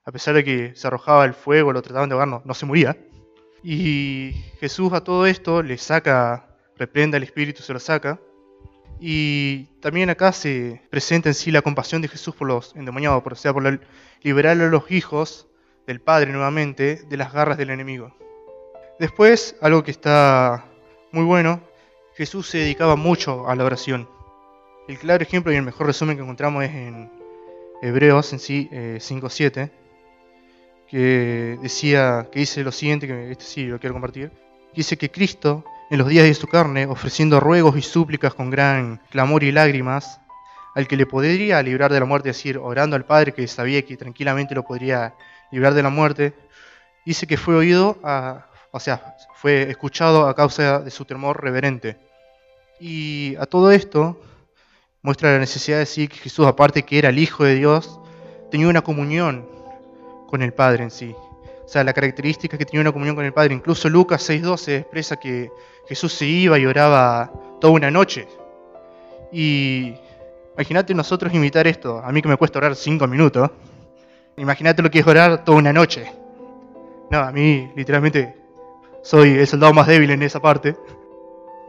a 0.04 0.10
pesar 0.10 0.34
de 0.34 0.42
que 0.42 0.74
se 0.74 0.88
arrojaba 0.88 1.24
el 1.24 1.32
fuego, 1.32 1.72
lo 1.72 1.80
trataban 1.80 2.08
de 2.08 2.14
ahogar, 2.14 2.42
no, 2.44 2.54
se 2.54 2.66
moría. 2.66 2.96
Y 3.62 4.32
Jesús 4.58 4.92
a 4.92 5.04
todo 5.04 5.26
esto 5.26 5.62
le 5.62 5.78
saca, 5.78 6.56
reprenda 6.76 7.18
el 7.18 7.22
espíritu, 7.22 7.62
se 7.62 7.72
lo 7.72 7.78
saca. 7.78 8.18
Y 8.98 9.66
también 9.80 10.10
acá 10.10 10.32
se 10.32 10.82
presenta 10.90 11.28
en 11.28 11.36
sí 11.36 11.52
la 11.52 11.62
compasión 11.62 12.02
de 12.02 12.08
Jesús 12.08 12.34
por 12.34 12.48
los 12.48 12.74
endemoniados, 12.74 13.22
por, 13.22 13.34
o 13.34 13.36
sea, 13.36 13.52
por 13.52 13.80
liberar 14.22 14.60
a 14.60 14.68
los 14.68 14.90
hijos 14.90 15.46
del 15.86 16.00
Padre 16.00 16.32
nuevamente 16.32 17.04
de 17.08 17.16
las 17.16 17.32
garras 17.32 17.58
del 17.58 17.70
enemigo. 17.70 18.12
Después, 18.98 19.54
algo 19.62 19.84
que 19.84 19.92
está 19.92 20.69
muy 21.12 21.24
bueno, 21.24 21.60
Jesús 22.14 22.48
se 22.48 22.58
dedicaba 22.58 22.96
mucho 22.96 23.48
a 23.48 23.56
la 23.56 23.64
oración. 23.64 24.08
El 24.88 24.98
claro 24.98 25.22
ejemplo 25.22 25.52
y 25.52 25.56
el 25.56 25.62
mejor 25.62 25.86
resumen 25.86 26.16
que 26.16 26.22
encontramos 26.22 26.64
es 26.64 26.70
en 26.70 27.10
Hebreos 27.82 28.32
en 28.32 28.38
sí 28.38 28.68
5.7, 28.70 29.62
eh, 29.62 29.70
que 30.88 31.58
decía, 31.62 32.28
que 32.30 32.40
dice 32.40 32.62
lo 32.62 32.72
siguiente, 32.72 33.06
que 33.06 33.32
este 33.32 33.44
sí 33.44 33.66
lo 33.66 33.78
quiero 33.78 33.94
compartir, 33.94 34.30
dice 34.74 34.96
que 34.96 35.10
Cristo, 35.10 35.64
en 35.90 35.98
los 35.98 36.08
días 36.08 36.24
de 36.24 36.34
su 36.34 36.46
carne, 36.46 36.86
ofreciendo 36.86 37.40
ruegos 37.40 37.76
y 37.76 37.82
súplicas 37.82 38.34
con 38.34 38.50
gran 38.50 39.00
clamor 39.10 39.42
y 39.42 39.52
lágrimas, 39.52 40.20
al 40.74 40.86
que 40.86 40.96
le 40.96 41.06
podría 41.06 41.62
librar 41.62 41.92
de 41.92 42.00
la 42.00 42.06
muerte, 42.06 42.30
es 42.30 42.36
decir, 42.36 42.58
orando 42.58 42.94
al 42.94 43.04
Padre 43.04 43.32
que 43.32 43.46
sabía 43.48 43.82
que 43.82 43.96
tranquilamente 43.96 44.54
lo 44.54 44.62
podría 44.62 45.14
librar 45.50 45.74
de 45.74 45.82
la 45.82 45.90
muerte, 45.90 46.34
dice 47.04 47.26
que 47.26 47.36
fue 47.36 47.56
oído 47.56 47.98
a, 48.04 48.49
o 48.72 48.80
sea, 48.80 49.16
fue 49.34 49.70
escuchado 49.70 50.28
a 50.28 50.34
causa 50.34 50.80
de 50.80 50.90
su 50.90 51.04
temor 51.04 51.42
reverente. 51.42 51.96
Y 52.78 53.34
a 53.36 53.46
todo 53.46 53.72
esto 53.72 54.20
muestra 55.02 55.32
la 55.32 55.38
necesidad 55.38 55.76
de 55.76 55.80
decir 55.80 56.08
que 56.08 56.16
Jesús, 56.16 56.46
aparte 56.46 56.82
que 56.82 56.98
era 56.98 57.08
el 57.08 57.18
Hijo 57.18 57.44
de 57.44 57.54
Dios, 57.54 58.00
tenía 58.50 58.68
una 58.68 58.82
comunión 58.82 59.48
con 60.28 60.42
el 60.42 60.52
Padre 60.52 60.84
en 60.84 60.90
sí. 60.90 61.14
O 61.64 61.68
sea, 61.68 61.84
la 61.84 61.92
característica 61.92 62.56
es 62.56 62.58
que 62.58 62.64
tenía 62.64 62.80
una 62.80 62.92
comunión 62.92 63.16
con 63.16 63.24
el 63.24 63.32
Padre. 63.32 63.54
Incluso 63.54 63.88
Lucas 63.88 64.28
6.12 64.28 64.78
expresa 64.80 65.16
que 65.16 65.50
Jesús 65.88 66.12
se 66.12 66.26
iba 66.26 66.58
y 66.58 66.66
oraba 66.66 67.32
toda 67.60 67.72
una 67.72 67.90
noche. 67.90 68.26
Y 69.32 69.94
imagínate 70.54 70.94
nosotros 70.94 71.32
imitar 71.32 71.66
esto. 71.66 72.00
A 72.04 72.10
mí 72.12 72.22
que 72.22 72.28
me 72.28 72.36
cuesta 72.36 72.58
orar 72.58 72.74
cinco 72.74 73.06
minutos. 73.06 73.50
Imagínate 74.36 74.82
lo 74.82 74.90
que 74.90 75.00
es 75.00 75.06
orar 75.06 75.44
toda 75.44 75.58
una 75.58 75.72
noche. 75.72 76.10
No, 77.10 77.18
a 77.18 77.32
mí 77.32 77.70
literalmente 77.76 78.39
soy 79.02 79.30
el 79.38 79.46
soldado 79.46 79.72
más 79.72 79.86
débil 79.86 80.10
en 80.10 80.22
esa 80.22 80.40
parte. 80.40 80.76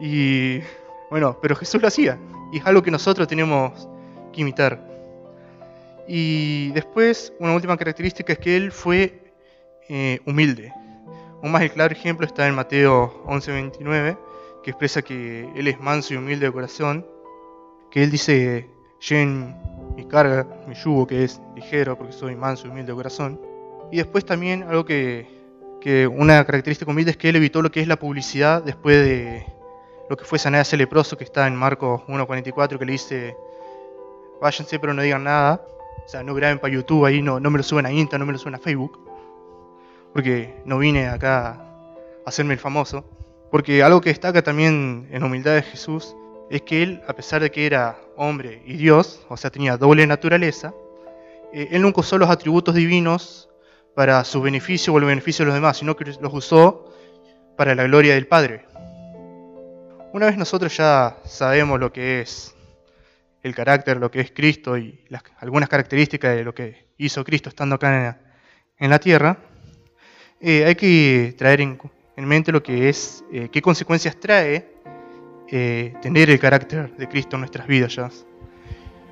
Y 0.00 0.60
bueno, 1.10 1.38
pero 1.40 1.54
Jesús 1.56 1.80
lo 1.80 1.88
hacía. 1.88 2.18
Y 2.52 2.58
es 2.58 2.66
algo 2.66 2.82
que 2.82 2.90
nosotros 2.90 3.28
tenemos 3.28 3.88
que 4.32 4.40
imitar. 4.40 4.92
Y 6.06 6.72
después, 6.72 7.32
una 7.38 7.54
última 7.54 7.76
característica 7.76 8.32
es 8.32 8.38
que 8.38 8.56
él 8.56 8.72
fue 8.72 9.32
eh, 9.88 10.20
humilde. 10.26 10.72
Un 11.42 11.50
más 11.50 11.68
claro 11.70 11.92
ejemplo 11.92 12.26
está 12.26 12.46
en 12.46 12.54
Mateo 12.54 13.24
11:29, 13.26 14.16
que 14.62 14.70
expresa 14.70 15.02
que 15.02 15.48
él 15.56 15.68
es 15.68 15.80
manso 15.80 16.14
y 16.14 16.16
humilde 16.16 16.46
de 16.46 16.52
corazón, 16.52 17.06
que 17.90 18.02
él 18.02 18.10
dice, 18.10 18.68
lleven 19.06 19.56
mi 19.96 20.06
carga, 20.06 20.46
mi 20.66 20.74
yugo, 20.74 21.06
que 21.06 21.24
es 21.24 21.40
ligero, 21.54 21.96
porque 21.96 22.12
soy 22.12 22.36
manso 22.36 22.66
y 22.66 22.70
humilde 22.70 22.92
de 22.92 22.96
corazón. 22.96 23.40
Y 23.90 23.96
después 23.96 24.24
también 24.24 24.62
algo 24.62 24.84
que, 24.84 25.41
que 25.82 26.06
una 26.06 26.44
característica 26.44 26.90
humilde 26.90 27.10
es 27.10 27.16
que 27.16 27.28
él 27.28 27.36
evitó 27.36 27.60
lo 27.60 27.70
que 27.70 27.80
es 27.80 27.88
la 27.88 27.96
publicidad 27.96 28.62
después 28.62 29.04
de 29.04 29.44
lo 30.08 30.16
que 30.16 30.24
fue 30.24 30.38
sanar 30.38 30.60
ese 30.60 30.76
leproso 30.76 31.18
que 31.18 31.24
está 31.24 31.46
en 31.48 31.56
Marcos 31.56 32.02
1.44, 32.06 32.78
que 32.78 32.84
le 32.84 32.92
dice, 32.92 33.36
váyanse 34.40 34.78
pero 34.78 34.94
no 34.94 35.02
digan 35.02 35.24
nada. 35.24 35.66
O 36.04 36.08
sea, 36.08 36.22
no 36.22 36.34
graben 36.34 36.58
para 36.58 36.72
YouTube 36.72 37.04
ahí, 37.04 37.20
no, 37.20 37.40
no 37.40 37.50
me 37.50 37.58
lo 37.58 37.64
suben 37.64 37.86
a 37.86 37.92
Insta, 37.92 38.16
no 38.18 38.26
me 38.26 38.32
lo 38.32 38.38
suben 38.38 38.54
a 38.54 38.58
Facebook. 38.58 38.98
Porque 40.12 40.54
no 40.64 40.78
vine 40.78 41.08
acá 41.08 41.48
a 41.48 42.28
hacerme 42.28 42.54
el 42.54 42.60
famoso. 42.60 43.04
Porque 43.50 43.82
algo 43.82 44.00
que 44.00 44.10
destaca 44.10 44.42
también 44.42 45.08
en 45.10 45.22
humildad 45.22 45.54
de 45.54 45.62
Jesús 45.62 46.14
es 46.50 46.62
que 46.62 46.82
él, 46.82 47.02
a 47.08 47.12
pesar 47.14 47.42
de 47.42 47.50
que 47.50 47.66
era 47.66 47.98
hombre 48.16 48.62
y 48.66 48.76
Dios, 48.76 49.24
o 49.28 49.36
sea, 49.36 49.50
tenía 49.50 49.76
doble 49.76 50.06
naturaleza, 50.06 50.74
eh, 51.52 51.68
él 51.72 51.82
nunca 51.82 52.00
usó 52.00 52.18
los 52.18 52.30
atributos 52.30 52.74
divinos 52.74 53.48
para 53.94 54.24
su 54.24 54.40
beneficio 54.40 54.92
o 54.92 54.98
el 54.98 55.04
beneficio 55.04 55.44
de 55.44 55.46
los 55.46 55.54
demás, 55.54 55.78
sino 55.78 55.96
que 55.96 56.04
los 56.04 56.32
usó 56.32 56.92
para 57.56 57.74
la 57.74 57.84
gloria 57.84 58.14
del 58.14 58.26
Padre. 58.26 58.64
Una 60.12 60.26
vez 60.26 60.36
nosotros 60.36 60.76
ya 60.76 61.16
sabemos 61.24 61.80
lo 61.80 61.92
que 61.92 62.20
es 62.20 62.54
el 63.42 63.54
carácter, 63.54 63.96
lo 63.96 64.10
que 64.10 64.20
es 64.20 64.30
Cristo 64.30 64.78
y 64.78 65.04
algunas 65.38 65.68
características 65.68 66.36
de 66.36 66.44
lo 66.44 66.54
que 66.54 66.86
hizo 66.98 67.24
Cristo 67.24 67.48
estando 67.48 67.74
acá 67.74 68.18
en 68.78 68.90
la, 68.90 68.98
tierra, 68.98 69.38
eh, 70.40 70.64
hay 70.64 70.74
que 70.74 71.34
traer 71.36 71.60
en, 71.60 71.78
mente 72.16 72.52
lo 72.52 72.62
que 72.62 72.88
es, 72.88 73.24
eh, 73.32 73.48
qué 73.50 73.62
consecuencias 73.62 74.18
trae 74.18 74.72
eh, 75.48 75.94
tener 76.00 76.30
el 76.30 76.38
carácter 76.38 76.94
de 76.96 77.08
Cristo 77.08 77.36
en 77.36 77.40
nuestras 77.40 77.66
vidas. 77.66 78.26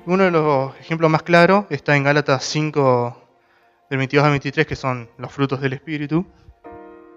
Uno 0.05 0.23
de 0.23 0.31
los 0.31 0.75
ejemplos 0.79 1.11
más 1.11 1.23
claros 1.23 1.65
está 1.69 1.95
en 1.95 2.03
Gálatas 2.03 2.43
5, 2.45 3.21
del 3.91 3.97
22 3.97 4.23
al 4.23 4.31
23, 4.31 4.65
que 4.65 4.77
son 4.77 5.09
los 5.17 5.33
frutos 5.33 5.59
del 5.59 5.73
Espíritu. 5.73 6.25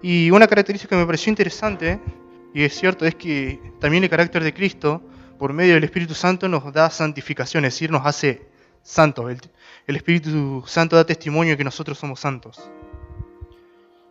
Y 0.01 0.29
una 0.29 0.45
característica 0.45 0.89
que 0.89 0.99
me 0.99 1.05
pareció 1.05 1.29
interesante, 1.29 2.01
y 2.53 2.63
es 2.63 2.75
cierto, 2.75 3.05
es 3.05 3.15
que 3.15 3.61
también 3.79 4.03
el 4.03 4.09
carácter 4.09 4.43
de 4.43 4.53
Cristo 4.53 5.01
por 5.39 5.53
medio 5.53 5.75
del 5.75 5.85
Espíritu 5.85 6.13
Santo 6.13 6.49
nos 6.49 6.73
da 6.73 6.89
santificación, 6.89 7.63
es 7.63 7.75
decir, 7.75 7.91
nos 7.91 8.05
hace 8.05 8.49
santos. 8.83 9.31
El, 9.87 9.95
Espíritu 9.95 10.65
Santo 10.67 10.97
da 10.97 11.05
testimonio 11.05 11.53
de 11.53 11.57
que 11.57 11.63
nosotros 11.63 11.97
somos 11.97 12.19
santos. 12.19 12.69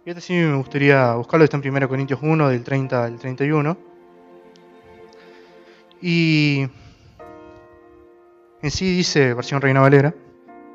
Y 0.06 0.08
este 0.08 0.22
sí 0.22 0.32
me 0.32 0.56
gustaría 0.56 1.12
buscarlo, 1.16 1.44
está 1.44 1.58
en 1.58 1.68
1 1.68 1.86
Corintios 1.86 2.20
1, 2.22 2.48
del 2.48 2.64
30 2.64 3.04
al 3.04 3.18
31. 3.18 3.76
Y 6.00 6.66
en 8.62 8.70
sí 8.70 8.96
dice, 8.96 9.34
versión 9.34 9.60
Reina 9.60 9.82
Valera, 9.82 10.14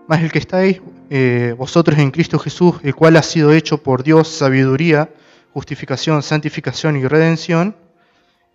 más 0.09 0.23
el 0.23 0.31
que 0.31 0.39
estáis 0.39 0.81
eh, 1.11 1.53
vosotros 1.55 1.99
en 1.99 2.09
Cristo 2.09 2.39
Jesús, 2.39 2.77
el 2.81 2.95
cual 2.95 3.15
ha 3.15 3.21
sido 3.21 3.53
hecho 3.53 3.77
por 3.77 4.01
Dios 4.01 4.27
sabiduría, 4.27 5.11
justificación, 5.53 6.23
santificación 6.23 6.97
y 6.97 7.05
redención, 7.05 7.75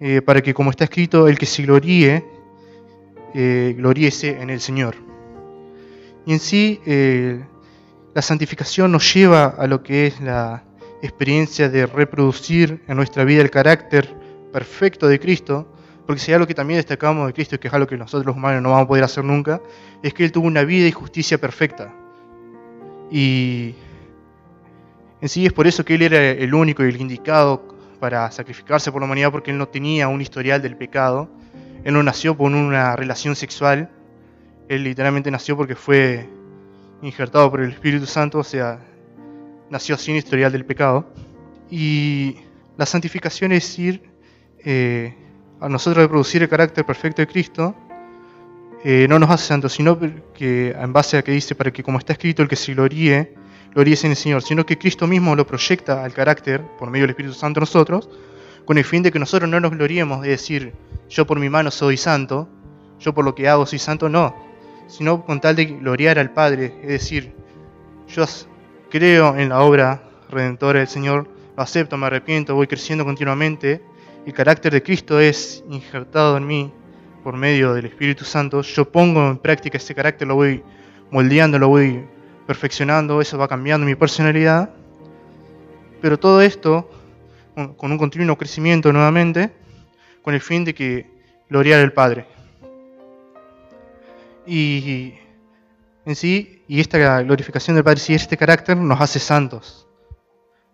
eh, 0.00 0.20
para 0.20 0.42
que, 0.42 0.52
como 0.52 0.70
está 0.70 0.82
escrito, 0.82 1.28
el 1.28 1.38
que 1.38 1.46
se 1.46 1.62
gloríe, 1.62 2.24
eh, 3.34 3.76
en 3.78 4.50
el 4.50 4.60
Señor. 4.60 4.96
Y 6.26 6.32
en 6.32 6.40
sí, 6.40 6.80
eh, 6.86 7.44
la 8.14 8.22
santificación 8.22 8.90
nos 8.90 9.14
lleva 9.14 9.46
a 9.46 9.68
lo 9.68 9.84
que 9.84 10.08
es 10.08 10.20
la 10.20 10.64
experiencia 11.02 11.68
de 11.68 11.86
reproducir 11.86 12.82
en 12.88 12.96
nuestra 12.96 13.22
vida 13.22 13.42
el 13.42 13.50
carácter 13.50 14.12
perfecto 14.52 15.06
de 15.06 15.20
Cristo, 15.20 15.72
porque 16.06 16.20
si 16.20 16.32
hay 16.32 16.46
que 16.46 16.54
también 16.54 16.78
destacamos 16.78 17.26
de 17.26 17.32
Cristo, 17.32 17.58
que 17.58 17.68
es 17.68 17.74
algo 17.74 17.86
que 17.86 17.96
nosotros 17.96 18.26
los 18.26 18.36
humanos 18.36 18.62
no 18.62 18.70
vamos 18.70 18.84
a 18.84 18.88
poder 18.88 19.04
hacer 19.04 19.24
nunca, 19.24 19.60
es 20.02 20.12
que 20.12 20.24
Él 20.24 20.32
tuvo 20.32 20.46
una 20.46 20.64
vida 20.64 20.86
y 20.86 20.92
justicia 20.92 21.38
perfecta. 21.38 21.94
Y 23.10 23.74
en 25.20 25.28
sí 25.28 25.46
es 25.46 25.52
por 25.52 25.66
eso 25.66 25.84
que 25.84 25.94
Él 25.94 26.02
era 26.02 26.18
el 26.18 26.52
único 26.54 26.84
y 26.84 26.88
el 26.88 27.00
indicado 27.00 27.74
para 28.04 28.30
sacrificarse 28.30 28.92
por 28.92 29.00
la 29.00 29.06
humanidad 29.06 29.32
porque 29.32 29.50
él 29.50 29.56
no 29.56 29.66
tenía 29.66 30.08
un 30.08 30.20
historial 30.20 30.60
del 30.60 30.76
pecado. 30.76 31.26
Él 31.84 31.94
no 31.94 32.02
nació 32.02 32.36
por 32.36 32.52
una 32.52 32.94
relación 32.96 33.34
sexual. 33.34 33.88
Él 34.68 34.84
literalmente 34.84 35.30
nació 35.30 35.56
porque 35.56 35.74
fue 35.74 36.28
injertado 37.00 37.50
por 37.50 37.62
el 37.62 37.70
Espíritu 37.70 38.04
Santo, 38.04 38.40
o 38.40 38.44
sea, 38.44 38.78
nació 39.70 39.96
sin 39.96 40.16
historial 40.16 40.52
del 40.52 40.66
pecado. 40.66 41.06
Y 41.70 42.36
la 42.76 42.84
santificación 42.84 43.52
es 43.52 43.78
ir 43.78 44.02
eh, 44.58 45.14
a 45.60 45.68
nosotros 45.68 46.04
reproducir 46.04 46.42
el 46.42 46.48
carácter 46.48 46.84
perfecto 46.84 47.22
de 47.22 47.26
Cristo. 47.26 47.74
Eh, 48.84 49.06
no 49.08 49.18
nos 49.18 49.30
hace 49.30 49.46
santos, 49.46 49.72
sino 49.72 49.98
que 50.34 50.70
en 50.70 50.92
base 50.92 51.16
a 51.16 51.22
que 51.22 51.32
dice, 51.32 51.54
para 51.54 51.72
que 51.72 51.82
como 51.82 51.98
está 51.98 52.12
escrito, 52.12 52.42
el 52.42 52.48
que 52.48 52.56
se 52.56 52.74
gloríe, 52.74 53.34
gloríese 53.72 54.06
en 54.06 54.12
el 54.12 54.16
Señor, 54.16 54.42
sino 54.42 54.66
que 54.66 54.76
Cristo 54.78 55.06
mismo 55.06 55.34
lo 55.34 55.46
proyecta 55.46 56.04
al 56.04 56.12
carácter 56.12 56.62
por 56.78 56.90
medio 56.90 57.04
del 57.04 57.10
Espíritu 57.10 57.34
Santo 57.34 57.60
nosotros, 57.60 58.08
con 58.64 58.78
el 58.78 58.84
fin 58.84 59.02
de 59.02 59.10
que 59.10 59.18
nosotros 59.18 59.50
no 59.50 59.58
nos 59.58 59.72
gloriemos 59.72 60.22
de 60.22 60.28
decir, 60.28 60.74
yo 61.08 61.26
por 61.26 61.38
mi 61.38 61.48
mano 61.48 61.70
soy 61.70 61.96
santo, 61.96 62.48
yo 62.98 63.14
por 63.14 63.24
lo 63.24 63.34
que 63.34 63.48
hago 63.48 63.66
soy 63.66 63.78
santo, 63.78 64.08
no, 64.08 64.34
sino 64.86 65.24
con 65.24 65.40
tal 65.40 65.56
de 65.56 65.66
gloriar 65.66 66.18
al 66.18 66.30
Padre, 66.32 66.74
es 66.82 66.88
decir, 66.88 67.34
yo 68.08 68.24
creo 68.90 69.36
en 69.36 69.48
la 69.48 69.60
obra 69.60 70.02
redentora 70.30 70.78
del 70.78 70.88
Señor, 70.88 71.28
lo 71.56 71.62
acepto, 71.62 71.96
me 71.96 72.06
arrepiento, 72.06 72.54
voy 72.54 72.66
creciendo 72.66 73.04
continuamente, 73.04 73.82
el 74.26 74.32
carácter 74.32 74.72
de 74.72 74.82
Cristo 74.82 75.20
es 75.20 75.64
injertado 75.68 76.36
en 76.36 76.46
mí 76.46 76.72
por 77.22 77.36
medio 77.36 77.74
del 77.74 77.86
Espíritu 77.86 78.24
Santo, 78.24 78.62
yo 78.62 78.90
pongo 78.90 79.30
en 79.30 79.38
práctica 79.38 79.78
ese 79.78 79.94
carácter, 79.94 80.28
lo 80.28 80.34
voy 80.34 80.62
moldeando, 81.10 81.58
lo 81.58 81.68
voy 81.68 82.04
perfeccionando, 82.46 83.20
eso 83.20 83.38
va 83.38 83.48
cambiando 83.48 83.86
mi 83.86 83.94
personalidad, 83.94 84.70
pero 86.00 86.18
todo 86.18 86.42
esto 86.42 86.90
con 87.76 87.92
un 87.92 87.98
continuo 87.98 88.36
crecimiento 88.36 88.92
nuevamente, 88.92 89.52
con 90.22 90.34
el 90.34 90.40
fin 90.40 90.64
de 90.64 90.74
que 90.74 91.10
gloriar 91.48 91.80
al 91.80 91.92
Padre. 91.92 92.26
Y 94.46 95.14
en 96.04 96.16
sí, 96.16 96.62
y 96.68 96.80
esta 96.80 97.22
glorificación 97.22 97.76
del 97.76 97.84
Padre, 97.84 98.00
si 98.00 98.14
este 98.14 98.36
carácter 98.36 98.76
nos 98.76 99.00
hace 99.00 99.18
santos, 99.18 99.86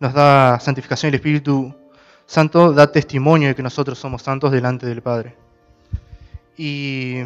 nos 0.01 0.13
da 0.15 0.59
santificación, 0.59 1.11
el 1.11 1.17
Espíritu 1.17 1.75
Santo 2.31 2.73
da 2.73 2.93
testimonio 2.93 3.49
de 3.49 3.57
que 3.57 3.63
nosotros 3.63 3.99
somos 3.99 4.23
santos 4.23 4.53
delante 4.53 4.87
del 4.87 5.03
Padre. 5.03 5.35
Y 6.57 7.17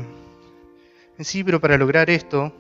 en 1.18 1.24
sí, 1.26 1.44
pero 1.44 1.60
para 1.60 1.76
lograr 1.76 2.08
esto, 2.08 2.50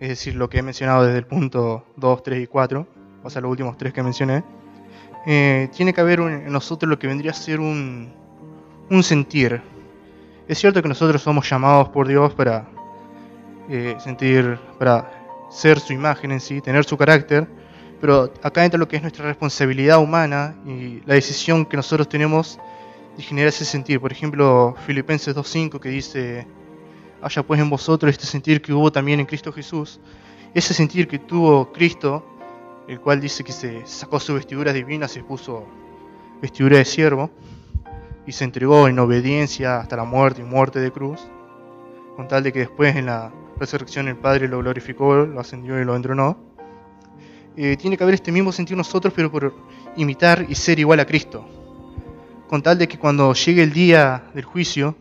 es 0.00 0.08
decir, 0.08 0.34
lo 0.34 0.48
que 0.48 0.60
he 0.60 0.62
mencionado 0.62 1.04
desde 1.04 1.18
el 1.18 1.26
punto 1.26 1.84
2, 1.96 2.22
3 2.22 2.44
y 2.44 2.46
4, 2.46 2.86
o 3.22 3.28
sea, 3.28 3.42
los 3.42 3.50
últimos 3.50 3.76
tres 3.76 3.92
que 3.92 4.02
mencioné, 4.02 4.42
eh, 5.26 5.68
tiene 5.76 5.92
que 5.92 6.00
haber 6.00 6.20
en 6.20 6.50
nosotros 6.50 6.88
lo 6.88 6.98
que 6.98 7.06
vendría 7.06 7.32
a 7.32 7.34
ser 7.34 7.60
un, 7.60 8.10
un, 8.88 9.02
sentir. 9.02 9.60
Es 10.48 10.58
cierto 10.58 10.80
que 10.80 10.88
nosotros 10.88 11.20
somos 11.20 11.46
llamados 11.50 11.90
por 11.90 12.08
Dios 12.08 12.32
para 12.32 12.66
eh, 13.68 13.94
sentir, 13.98 14.58
para 14.78 15.06
ser 15.50 15.78
su 15.78 15.92
imagen 15.92 16.32
en 16.32 16.40
sí, 16.40 16.62
tener 16.62 16.86
su 16.86 16.96
carácter, 16.96 17.46
pero 18.02 18.32
acá 18.42 18.64
entra 18.64 18.80
lo 18.80 18.88
que 18.88 18.96
es 18.96 19.02
nuestra 19.02 19.24
responsabilidad 19.26 20.00
humana 20.00 20.56
y 20.66 21.00
la 21.06 21.14
decisión 21.14 21.64
que 21.64 21.76
nosotros 21.76 22.08
tenemos 22.08 22.58
de 23.16 23.22
generar 23.22 23.50
ese 23.50 23.64
sentir. 23.64 24.00
Por 24.00 24.10
ejemplo, 24.10 24.74
Filipenses 24.84 25.36
2.5 25.36 25.78
que 25.78 25.88
dice 25.88 26.44
haya 27.22 27.42
pues 27.44 27.60
en 27.60 27.70
vosotros 27.70 28.10
este 28.10 28.26
sentir 28.26 28.60
que 28.60 28.72
hubo 28.72 28.90
también 28.90 29.20
en 29.20 29.26
Cristo 29.26 29.52
Jesús, 29.52 30.00
ese 30.52 30.74
sentir 30.74 31.06
que 31.06 31.20
tuvo 31.20 31.70
Cristo, 31.70 32.26
el 32.88 32.98
cual 32.98 33.20
dice 33.20 33.44
que 33.44 33.52
se 33.52 33.86
sacó 33.86 34.18
su 34.18 34.34
vestidura 34.34 34.72
divina, 34.72 35.06
se 35.06 35.22
puso 35.22 35.64
vestidura 36.40 36.78
de 36.78 36.84
siervo 36.84 37.30
y 38.26 38.32
se 38.32 38.42
entregó 38.42 38.88
en 38.88 38.98
obediencia 38.98 39.78
hasta 39.78 39.94
la 39.94 40.02
muerte 40.02 40.42
y 40.42 40.44
muerte 40.44 40.80
de 40.80 40.90
cruz, 40.90 41.20
con 42.16 42.26
tal 42.26 42.42
de 42.42 42.52
que 42.52 42.58
después 42.58 42.96
en 42.96 43.06
la 43.06 43.32
resurrección 43.60 44.08
el 44.08 44.16
Padre 44.16 44.48
lo 44.48 44.58
glorificó, 44.58 45.24
lo 45.24 45.38
ascendió 45.38 45.80
y 45.80 45.84
lo 45.84 45.94
entronó. 45.94 46.51
Eh, 47.56 47.76
tiene 47.76 47.96
que 47.96 48.02
haber 48.02 48.14
este 48.14 48.32
mismo 48.32 48.50
sentir 48.50 48.76
nosotros, 48.76 49.12
pero 49.14 49.30
por 49.30 49.54
imitar 49.96 50.46
y 50.48 50.54
ser 50.54 50.78
igual 50.78 51.00
a 51.00 51.06
Cristo, 51.06 51.46
con 52.48 52.62
tal 52.62 52.78
de 52.78 52.88
que 52.88 52.98
cuando 52.98 53.34
llegue 53.34 53.62
el 53.62 53.72
día 53.72 54.24
del 54.34 54.44
juicio, 54.44 54.96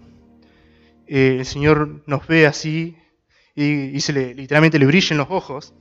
eh, 1.08 1.38
el 1.40 1.46
Señor 1.46 2.04
nos 2.06 2.28
ve 2.28 2.46
así 2.46 2.98
y, 3.56 4.00
se 4.02 4.14
le, 4.14 4.34
literalmente 4.34 4.80
le 4.80 4.86
brillen 4.86 5.18
los 5.18 5.28
ojos, 5.30 5.74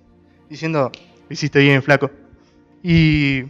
diciendo, 0.48 0.92
hiciste 1.28 1.58
bien, 1.60 1.82
flaco. 1.82 2.10
Y, 2.82 3.42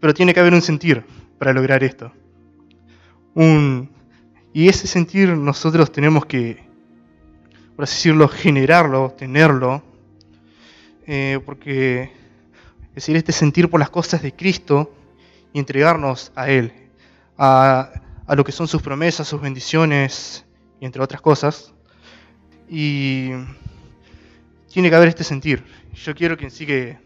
pero 0.00 0.14
tiene 0.14 0.34
que 0.34 0.40
haber 0.40 0.54
un 0.54 0.62
sentir 0.62 1.04
para 1.38 1.52
lograr 1.52 1.82
esto. 1.82 2.12
Un, 3.34 3.90
y 4.52 4.68
ese 4.68 4.86
sentir 4.86 5.28
nosotros 5.30 5.92
tenemos 5.92 6.26
que, 6.26 6.58
por 7.74 7.84
así 7.84 7.96
decirlo, 7.96 8.28
generarlo, 8.28 9.10
tenerlo 9.16 9.82
eh, 11.06 11.40
porque 11.44 12.19
es 12.90 12.94
decir, 12.96 13.16
este 13.16 13.32
sentir 13.32 13.70
por 13.70 13.80
las 13.80 13.90
cosas 13.90 14.22
de 14.22 14.34
Cristo 14.34 14.94
y 15.52 15.58
entregarnos 15.58 16.32
a 16.34 16.50
Él, 16.50 16.72
a, 17.38 17.90
a 18.26 18.34
lo 18.34 18.44
que 18.44 18.52
son 18.52 18.68
sus 18.68 18.82
promesas, 18.82 19.26
sus 19.28 19.40
bendiciones, 19.40 20.44
y 20.80 20.86
entre 20.86 21.02
otras 21.02 21.20
cosas. 21.20 21.72
Y 22.68 23.30
tiene 24.72 24.88
que 24.88 24.96
haber 24.96 25.08
este 25.08 25.24
sentir. 25.24 25.62
Yo 25.92 26.14
quiero 26.14 26.36
que 26.36 26.50
sí 26.50 26.66
que 26.66 26.98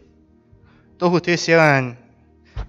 todos 0.97 1.13
ustedes 1.13 1.41
se 1.41 1.53
hagan 1.53 1.99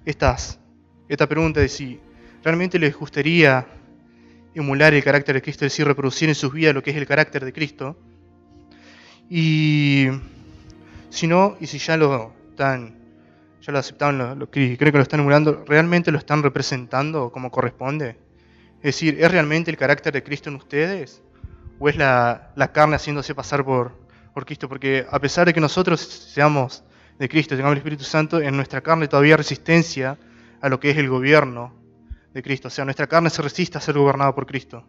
estas, 0.05 0.59
esta 1.07 1.27
pregunta 1.27 1.61
de 1.61 1.69
si 1.69 1.99
realmente 2.43 2.77
les 2.77 2.95
gustaría 2.95 3.65
emular 4.53 4.93
el 4.93 5.03
carácter 5.03 5.35
de 5.35 5.41
Cristo, 5.41 5.65
es 5.65 5.71
decir, 5.71 5.85
reproducir 5.85 6.29
en 6.29 6.35
sus 6.35 6.51
vidas 6.51 6.73
lo 6.73 6.83
que 6.83 6.91
es 6.91 6.97
el 6.97 7.07
carácter 7.07 7.45
de 7.45 7.53
Cristo. 7.53 7.97
Y 9.29 10.07
si 11.09 11.27
no, 11.27 11.57
y 11.59 11.67
si 11.67 11.77
ya 11.77 11.95
lo 11.95 12.33
están, 12.49 12.96
ya 13.67 13.73
lo 13.73 13.79
aceptaron, 13.79 14.17
lo, 14.17 14.35
lo, 14.35 14.49
creo 14.49 14.77
que 14.77 14.91
lo 14.91 15.01
están 15.01 15.19
emulando, 15.19 15.65
¿realmente 15.67 16.09
lo 16.09 16.17
están 16.17 16.41
representando 16.41 17.31
como 17.33 17.51
corresponde? 17.51 18.17
Es 18.77 18.83
decir, 18.95 19.17
¿es 19.19 19.29
realmente 19.29 19.69
el 19.69 19.75
carácter 19.75 20.13
de 20.13 20.23
Cristo 20.23 20.49
en 20.49 20.55
ustedes? 20.55 21.21
¿O 21.77 21.89
es 21.89 21.97
la, 21.97 22.53
la 22.55 22.71
carne 22.71 22.95
haciéndose 22.95 23.35
pasar 23.35 23.65
por, 23.65 23.91
por 24.33 24.45
Cristo? 24.45 24.69
Porque 24.69 25.05
a 25.09 25.19
pesar 25.19 25.47
de 25.47 25.53
que 25.53 25.59
nosotros 25.59 25.99
seamos 25.99 26.85
de 27.19 27.27
Cristo, 27.27 27.55
tengamos 27.55 27.73
el 27.73 27.79
Espíritu 27.79 28.05
Santo, 28.05 28.39
en 28.39 28.55
nuestra 28.55 28.79
carne 28.79 29.09
todavía 29.09 29.33
hay 29.33 29.37
resistencia 29.37 30.17
a 30.61 30.69
lo 30.69 30.79
que 30.79 30.91
es 30.91 30.97
el 30.97 31.09
gobierno 31.09 31.75
de 32.33 32.41
Cristo. 32.41 32.69
O 32.69 32.71
sea, 32.71 32.85
nuestra 32.85 33.07
carne 33.07 33.29
se 33.29 33.41
resiste 33.41 33.77
a 33.77 33.81
ser 33.81 33.97
gobernada 33.97 34.33
por 34.33 34.45
Cristo. 34.45 34.85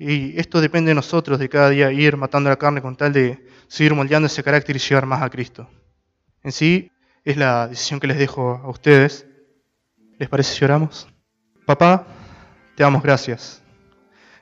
Y 0.00 0.36
esto 0.40 0.60
depende 0.60 0.88
de 0.88 0.96
nosotros, 0.96 1.38
de 1.38 1.48
cada 1.48 1.70
día 1.70 1.92
ir 1.92 2.16
matando 2.16 2.50
la 2.50 2.56
carne 2.56 2.82
con 2.82 2.96
tal 2.96 3.12
de 3.12 3.46
seguir 3.68 3.94
moldeando 3.94 4.26
ese 4.26 4.42
carácter 4.42 4.74
y 4.74 4.80
llegar 4.80 5.06
más 5.06 5.22
a 5.22 5.30
Cristo. 5.30 5.70
En 6.42 6.50
sí, 6.50 6.91
es 7.24 7.36
la 7.36 7.68
decisión 7.68 8.00
que 8.00 8.06
les 8.06 8.18
dejo 8.18 8.60
a 8.64 8.68
ustedes. 8.68 9.26
¿Les 10.18 10.28
parece 10.28 10.54
si 10.54 10.64
oramos? 10.64 11.08
Papá, 11.66 12.04
te 12.76 12.82
damos 12.82 13.02
gracias. 13.02 13.62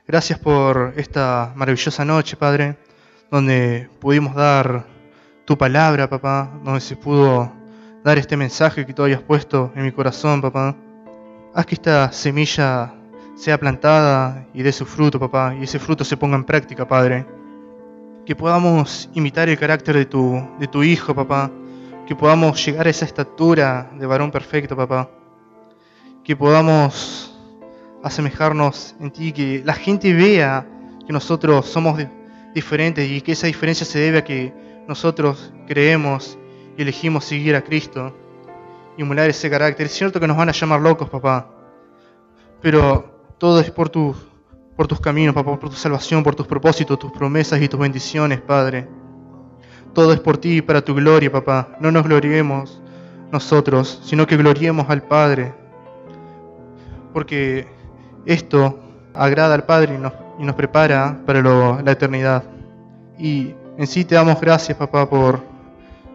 Gracias 0.07 0.39
por 0.39 0.93
esta 0.97 1.53
maravillosa 1.55 2.03
noche, 2.03 2.35
Padre, 2.35 2.77
donde 3.29 3.89
pudimos 3.99 4.35
dar 4.35 4.85
tu 5.45 5.57
palabra, 5.57 6.09
papá, 6.09 6.59
donde 6.63 6.81
se 6.81 6.95
pudo 6.95 7.51
dar 8.03 8.17
este 8.17 8.35
mensaje 8.35 8.85
que 8.85 8.93
tú 8.93 9.03
hayas 9.03 9.21
puesto 9.21 9.71
en 9.75 9.83
mi 9.83 9.91
corazón, 9.91 10.41
papá. 10.41 10.75
Haz 11.53 11.65
que 11.65 11.75
esta 11.75 12.11
semilla 12.11 12.93
sea 13.35 13.59
plantada 13.59 14.47
y 14.53 14.63
dé 14.63 14.71
su 14.71 14.85
fruto, 14.85 15.19
papá, 15.19 15.55
y 15.59 15.63
ese 15.63 15.79
fruto 15.79 16.03
se 16.03 16.17
ponga 16.17 16.35
en 16.35 16.43
práctica, 16.43 16.87
Padre. 16.87 17.25
Que 18.25 18.35
podamos 18.35 19.09
imitar 19.13 19.49
el 19.49 19.57
carácter 19.57 19.95
de 19.95 20.05
tu 20.05 20.83
Hijo, 20.83 21.13
papá. 21.13 21.51
Que 22.11 22.15
podamos 22.17 22.65
llegar 22.65 22.87
a 22.87 22.89
esa 22.89 23.05
estatura 23.05 23.89
de 23.97 24.05
varón 24.05 24.31
perfecto, 24.31 24.75
papá. 24.75 25.09
Que 26.25 26.35
podamos 26.35 27.33
asemejarnos 28.03 28.95
en 28.99 29.11
ti, 29.11 29.31
que 29.31 29.61
la 29.63 29.73
gente 29.73 30.13
vea 30.13 30.67
que 31.07 31.13
nosotros 31.13 31.67
somos 31.67 32.03
diferentes 32.53 33.09
y 33.09 33.21
que 33.21 33.31
esa 33.31 33.47
diferencia 33.47 33.85
se 33.85 33.97
debe 33.97 34.17
a 34.17 34.23
que 34.25 34.53
nosotros 34.89 35.53
creemos 35.65 36.37
y 36.77 36.81
elegimos 36.81 37.23
seguir 37.23 37.55
a 37.55 37.61
Cristo 37.61 38.13
y 38.97 39.03
emular 39.03 39.29
ese 39.29 39.49
carácter. 39.49 39.85
Es 39.85 39.93
cierto 39.93 40.19
que 40.19 40.27
nos 40.27 40.35
van 40.35 40.49
a 40.49 40.51
llamar 40.51 40.81
locos, 40.81 41.09
papá, 41.09 41.47
pero 42.61 43.21
todo 43.37 43.61
es 43.61 43.71
por, 43.71 43.87
tu, 43.87 44.13
por 44.75 44.85
tus 44.85 44.99
caminos, 44.99 45.33
papá, 45.33 45.57
por 45.57 45.69
tu 45.69 45.77
salvación, 45.77 46.23
por 46.23 46.35
tus 46.35 46.45
propósitos, 46.45 46.99
tus 46.99 47.13
promesas 47.13 47.61
y 47.61 47.69
tus 47.69 47.79
bendiciones, 47.79 48.41
Padre. 48.41 48.99
Todo 49.93 50.13
es 50.13 50.19
por 50.19 50.37
ti 50.37 50.57
y 50.57 50.61
para 50.61 50.81
tu 50.81 50.95
gloria, 50.95 51.31
papá. 51.31 51.75
No 51.79 51.91
nos 51.91 52.03
gloriemos 52.03 52.81
nosotros, 53.31 54.01
sino 54.03 54.25
que 54.25 54.37
gloriemos 54.37 54.89
al 54.89 55.03
Padre. 55.03 55.53
Porque 57.13 57.67
esto 58.25 58.79
agrada 59.13 59.55
al 59.55 59.65
Padre 59.65 59.95
y 59.95 59.97
nos, 59.97 60.55
prepara 60.55 61.19
para 61.25 61.41
la 61.41 61.91
eternidad. 61.91 62.43
Y 63.17 63.53
en 63.77 63.87
sí 63.87 64.05
te 64.05 64.15
damos 64.15 64.39
gracias, 64.39 64.77
papá, 64.77 65.09
por 65.09 65.43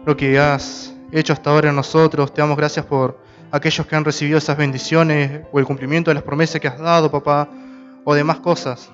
lo 0.05 0.17
que 0.17 0.39
has 0.39 0.93
hecho 1.11 1.33
hasta 1.33 1.49
ahora 1.49 1.69
en 1.69 1.75
nosotros. 1.75 2.33
Te 2.33 2.41
damos 2.41 2.57
gracias 2.57 2.85
por 2.85 3.19
aquellos 3.51 3.85
que 3.85 3.95
han 3.95 4.05
recibido 4.05 4.37
esas 4.37 4.57
bendiciones 4.57 5.41
o 5.51 5.59
el 5.59 5.65
cumplimiento 5.65 6.09
de 6.09 6.15
las 6.15 6.23
promesas 6.23 6.59
que 6.59 6.67
has 6.67 6.79
dado, 6.79 7.11
papá, 7.11 7.47
o 8.03 8.13
demás 8.13 8.39
cosas. 8.39 8.89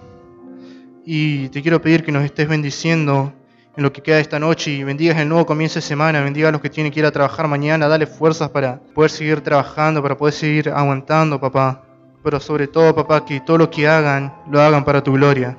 Y 1.06 1.50
te 1.50 1.62
quiero 1.62 1.82
pedir 1.82 2.04
que 2.04 2.12
nos 2.12 2.24
estés 2.24 2.48
bendiciendo 2.48 3.34
en 3.76 3.84
lo 3.84 3.92
que 3.92 4.02
queda 4.02 4.20
esta 4.20 4.40
noche 4.40 4.72
y 4.72 4.84
bendigas 4.84 5.18
el 5.18 5.30
nuevo 5.30 5.46
comienzo 5.46 5.76
de 5.76 5.82
semana, 5.82 6.22
bendiga 6.22 6.50
a 6.50 6.52
los 6.52 6.62
que 6.62 6.70
tienen 6.70 6.92
que 6.92 7.00
ir 7.00 7.06
a 7.06 7.12
trabajar 7.12 7.48
mañana, 7.48 7.88
dale 7.88 8.08
fuerzas 8.08 8.50
para 8.50 8.80
poder 8.94 9.12
seguir 9.12 9.42
trabajando, 9.42 10.02
para 10.02 10.18
poder 10.18 10.34
seguir 10.34 10.70
aguantando, 10.70 11.40
papá 11.40 11.84
pero 12.24 12.40
sobre 12.40 12.68
todo, 12.68 12.96
papá, 12.96 13.26
que 13.26 13.42
todo 13.42 13.58
lo 13.58 13.70
que 13.70 13.88
hagan, 13.88 14.34
lo 14.50 14.62
hagan 14.62 14.86
para 14.86 15.04
tu 15.04 15.12
gloria. 15.12 15.58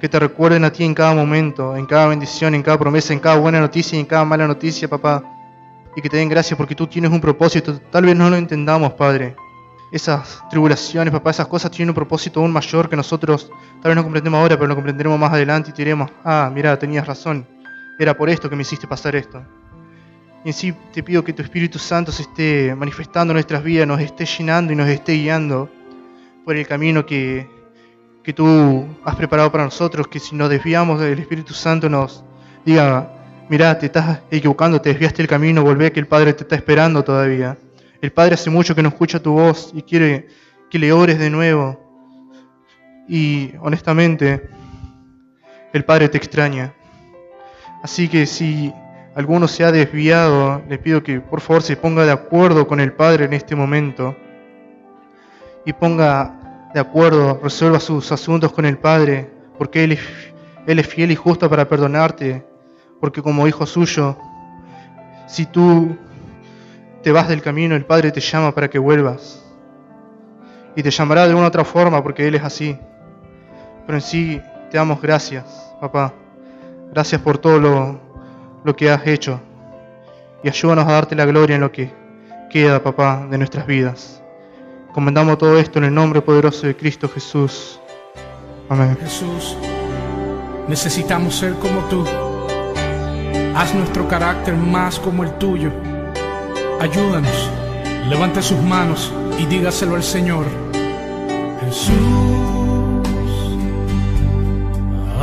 Que 0.00 0.08
te 0.08 0.18
recuerden 0.20 0.64
a 0.64 0.70
ti 0.70 0.84
en 0.84 0.94
cada 0.94 1.14
momento, 1.14 1.76
en 1.76 1.86
cada 1.86 2.06
bendición, 2.06 2.54
en 2.54 2.62
cada 2.62 2.78
promesa, 2.78 3.12
en 3.12 3.18
cada 3.18 3.36
buena 3.36 3.58
noticia 3.58 3.96
y 3.96 4.00
en 4.00 4.06
cada 4.06 4.24
mala 4.24 4.46
noticia, 4.46 4.88
papá. 4.88 5.22
Y 5.96 6.00
que 6.00 6.08
te 6.08 6.16
den 6.16 6.28
gracias 6.28 6.56
porque 6.56 6.74
tú 6.74 6.86
tienes 6.86 7.10
un 7.10 7.20
propósito. 7.20 7.78
Tal 7.90 8.04
vez 8.04 8.14
no 8.14 8.30
lo 8.30 8.36
entendamos, 8.36 8.92
Padre. 8.92 9.34
Esas 9.90 10.42
tribulaciones, 10.50 11.12
papá, 11.12 11.30
esas 11.30 11.46
cosas 11.46 11.70
tienen 11.70 11.90
un 11.90 11.94
propósito 11.94 12.40
aún 12.40 12.52
mayor 12.52 12.88
que 12.88 12.96
nosotros 12.96 13.50
tal 13.80 13.90
vez 13.90 13.96
no 13.96 14.02
comprendemos 14.02 14.38
ahora, 14.38 14.56
pero 14.56 14.68
lo 14.68 14.74
comprenderemos 14.74 15.18
más 15.18 15.32
adelante 15.32 15.70
y 15.70 15.72
diremos, 15.72 16.10
ah, 16.24 16.50
mira, 16.52 16.78
tenías 16.78 17.06
razón. 17.06 17.46
Era 17.98 18.16
por 18.16 18.28
esto 18.28 18.50
que 18.50 18.56
me 18.56 18.62
hiciste 18.62 18.86
pasar 18.86 19.14
esto. 19.16 19.44
Y 20.44 20.48
en 20.48 20.54
sí 20.54 20.74
te 20.92 21.02
pido 21.02 21.24
que 21.24 21.32
tu 21.32 21.42
Espíritu 21.42 21.78
Santo 21.78 22.12
se 22.12 22.22
esté 22.22 22.74
manifestando 22.74 23.32
en 23.32 23.36
nuestras 23.36 23.62
vidas, 23.62 23.86
nos 23.86 24.00
esté 24.00 24.26
llenando 24.26 24.72
y 24.72 24.76
nos 24.76 24.88
esté 24.88 25.14
guiando 25.14 25.70
por 26.44 26.56
el 26.56 26.66
camino 26.66 27.06
que, 27.06 27.48
que 28.22 28.32
tú 28.32 28.86
has 29.04 29.16
preparado 29.16 29.50
para 29.50 29.64
nosotros, 29.64 30.06
que 30.08 30.18
si 30.18 30.34
nos 30.34 30.50
desviamos 30.50 31.00
del 31.00 31.18
Espíritu 31.18 31.54
Santo 31.54 31.88
nos 31.88 32.24
diga, 32.64 33.10
mira, 33.48 33.78
te 33.78 33.86
estás 33.86 34.20
equivocando, 34.30 34.80
te 34.80 34.90
desviaste 34.90 35.22
el 35.22 35.28
camino, 35.28 35.62
volvé 35.62 35.92
que 35.92 36.00
el 36.00 36.06
Padre 36.06 36.32
te 36.34 36.42
está 36.42 36.56
esperando 36.56 37.02
todavía. 37.02 37.56
El 38.02 38.12
Padre 38.12 38.34
hace 38.34 38.50
mucho 38.50 38.74
que 38.74 38.82
no 38.82 38.90
escucha 38.90 39.22
tu 39.22 39.32
voz 39.32 39.72
y 39.74 39.82
quiere 39.82 40.28
que 40.70 40.78
le 40.78 40.92
ores 40.92 41.18
de 41.18 41.30
nuevo. 41.30 41.80
Y 43.08 43.52
honestamente, 43.60 44.48
el 45.72 45.84
Padre 45.84 46.08
te 46.08 46.18
extraña. 46.18 46.74
Así 47.84 48.08
que 48.08 48.24
si 48.24 48.72
alguno 49.14 49.46
se 49.46 49.62
ha 49.62 49.70
desviado, 49.70 50.62
le 50.70 50.78
pido 50.78 51.02
que 51.02 51.20
por 51.20 51.42
favor 51.42 51.62
se 51.62 51.76
ponga 51.76 52.06
de 52.06 52.12
acuerdo 52.12 52.66
con 52.66 52.80
el 52.80 52.94
Padre 52.94 53.26
en 53.26 53.34
este 53.34 53.54
momento 53.54 54.16
y 55.66 55.74
ponga 55.74 56.70
de 56.72 56.80
acuerdo, 56.80 57.38
resuelva 57.42 57.78
sus 57.80 58.10
asuntos 58.10 58.54
con 58.54 58.64
el 58.64 58.78
Padre, 58.78 59.30
porque 59.58 59.84
Él 59.84 59.92
es, 60.78 60.86
fiel 60.86 61.10
y 61.10 61.14
justo 61.14 61.50
para 61.50 61.68
perdonarte, 61.68 62.42
porque 63.00 63.20
como 63.20 63.46
hijo 63.46 63.66
suyo, 63.66 64.16
si 65.26 65.44
tú 65.44 65.94
te 67.02 67.12
vas 67.12 67.28
del 67.28 67.42
camino, 67.42 67.76
el 67.76 67.84
Padre 67.84 68.10
te 68.12 68.20
llama 68.20 68.54
para 68.54 68.70
que 68.70 68.78
vuelvas. 68.78 69.44
Y 70.74 70.82
te 70.82 70.90
llamará 70.90 71.28
de 71.28 71.34
una 71.34 71.48
otra 71.48 71.66
forma, 71.66 72.02
porque 72.02 72.26
Él 72.26 72.34
es 72.34 72.44
así. 72.44 72.78
Pero 73.84 73.98
en 73.98 74.02
sí 74.02 74.40
te 74.70 74.78
damos 74.78 75.02
gracias, 75.02 75.44
papá. 75.82 76.14
Gracias 76.94 77.20
por 77.20 77.38
todo 77.38 77.58
lo, 77.58 77.98
lo 78.62 78.76
que 78.76 78.88
has 78.88 79.04
hecho. 79.04 79.40
Y 80.44 80.48
ayúdanos 80.48 80.86
a 80.86 80.92
darte 80.92 81.16
la 81.16 81.26
gloria 81.26 81.56
en 81.56 81.62
lo 81.62 81.72
que 81.72 81.92
queda, 82.48 82.80
papá, 82.80 83.26
de 83.28 83.36
nuestras 83.36 83.66
vidas. 83.66 84.22
Comendamos 84.92 85.36
todo 85.38 85.58
esto 85.58 85.80
en 85.80 85.86
el 85.86 85.94
nombre 85.94 86.22
poderoso 86.22 86.68
de 86.68 86.76
Cristo 86.76 87.08
Jesús. 87.08 87.80
Amén. 88.68 88.96
Jesús, 89.00 89.56
necesitamos 90.68 91.34
ser 91.34 91.54
como 91.54 91.80
tú. 91.90 92.06
Haz 93.56 93.74
nuestro 93.74 94.06
carácter 94.06 94.54
más 94.54 95.00
como 95.00 95.24
el 95.24 95.32
tuyo. 95.32 95.72
Ayúdanos. 96.80 97.50
Levante 98.08 98.40
sus 98.40 98.62
manos 98.62 99.12
y 99.36 99.46
dígaselo 99.46 99.96
al 99.96 100.04
Señor. 100.04 100.44
Jesús, 101.60 102.53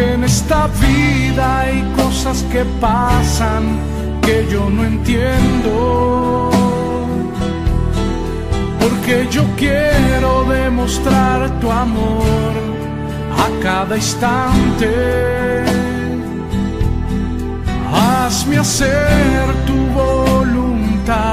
Porque 0.00 0.14
en 0.14 0.24
esta 0.24 0.66
vida 0.80 1.60
hay 1.60 1.82
cosas 1.94 2.42
que 2.50 2.64
pasan 2.80 3.78
que 4.22 4.46
yo 4.50 4.70
no 4.70 4.82
entiendo. 4.82 6.50
Porque 8.80 9.28
yo 9.30 9.44
quiero 9.58 10.44
demostrar 10.44 11.60
tu 11.60 11.70
amor 11.70 12.54
a 13.44 13.62
cada 13.62 13.94
instante. 13.94 15.64
Hazme 17.92 18.56
hacer 18.56 19.54
tu 19.66 19.76
voluntad 20.02 21.26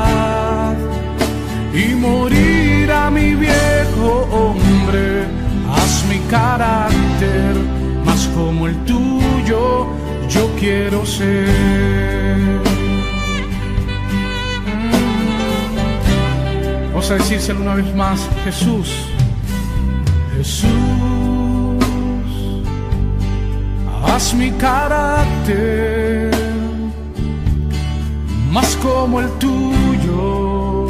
y 1.74 1.96
morir 1.96 2.92
a 2.92 3.10
mi 3.10 3.34
viejo 3.34 4.28
hombre. 4.30 5.26
Haz 5.74 6.04
mi 6.10 6.20
carácter 6.30 7.77
como 8.38 8.68
el 8.68 8.76
tuyo, 8.86 9.88
yo 10.30 10.48
quiero 10.60 11.04
ser. 11.06 12.62
Vamos 16.90 17.10
a 17.10 17.16
decírselo 17.16 17.62
una 17.62 17.76
vez 17.76 17.96
más, 17.96 18.30
Jesús, 18.44 18.90
Jesús, 20.36 20.70
haz 24.06 24.34
mi 24.36 24.52
carácter 24.52 26.32
más 28.52 28.76
como 28.76 29.20
el 29.20 29.30
tuyo. 29.40 30.90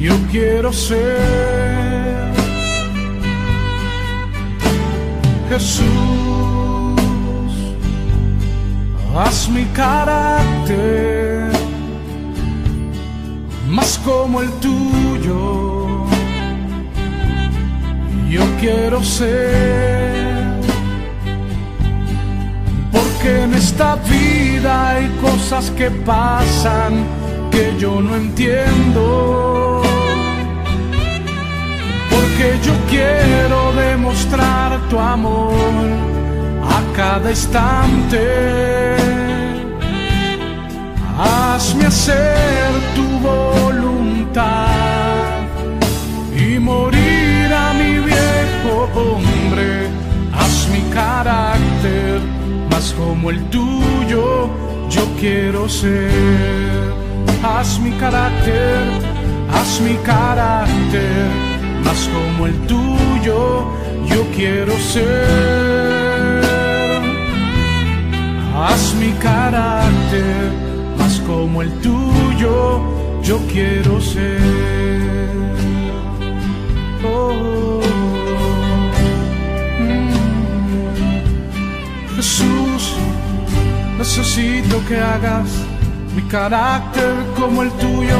Yo 0.00 0.14
quiero 0.30 0.72
ser 0.72 1.67
Jesús, 5.48 5.84
haz 9.16 9.48
mi 9.48 9.64
carácter 9.66 11.50
más 13.66 13.98
como 14.04 14.42
el 14.42 14.50
tuyo. 14.60 16.04
Yo 18.28 18.42
quiero 18.60 19.02
ser, 19.02 20.60
porque 22.92 23.44
en 23.44 23.54
esta 23.54 23.96
vida 23.96 24.90
hay 24.90 25.08
cosas 25.22 25.70
que 25.70 25.90
pasan 25.90 27.06
que 27.50 27.74
yo 27.78 28.02
no 28.02 28.16
entiendo. 28.16 29.77
Porque 32.10 32.58
yo 32.62 32.72
quiero 32.88 33.72
demostrar 33.72 34.78
tu 34.88 34.98
amor 34.98 35.52
a 36.62 36.96
cada 36.96 37.30
instante. 37.30 38.96
Hazme 41.18 41.86
hacer 41.86 42.70
tu 42.94 43.06
voluntad 43.18 44.66
y 46.36 46.58
morir 46.58 47.52
a 47.52 47.72
mi 47.74 47.98
viejo 47.98 48.88
hombre. 48.94 49.88
Haz 50.32 50.68
mi 50.72 50.82
carácter 50.92 52.20
más 52.70 52.92
como 52.92 53.30
el 53.30 53.42
tuyo, 53.50 54.48
yo 54.88 55.02
quiero 55.18 55.68
ser. 55.68 56.96
Haz 57.42 57.78
mi 57.80 57.90
carácter, 57.92 58.78
haz 59.52 59.80
mi 59.80 59.94
carácter 60.04 61.57
más 61.84 62.08
como 62.08 62.46
el 62.46 62.54
tuyo, 62.66 63.66
yo 64.06 64.26
quiero 64.34 64.72
ser. 64.78 66.42
Haz 68.56 68.94
mi 68.94 69.12
carácter 69.12 70.52
más 70.98 71.20
como 71.20 71.62
el 71.62 71.70
tuyo, 71.80 72.80
yo 73.22 73.38
quiero 73.52 74.00
ser. 74.00 74.40
Oh, 77.04 77.80
mm. 79.80 80.10
Jesús, 82.16 82.94
necesito 83.98 84.84
que 84.88 84.96
hagas 84.98 85.48
mi 86.16 86.22
carácter 86.22 87.14
como 87.38 87.62
el 87.62 87.70
tuyo. 87.72 88.18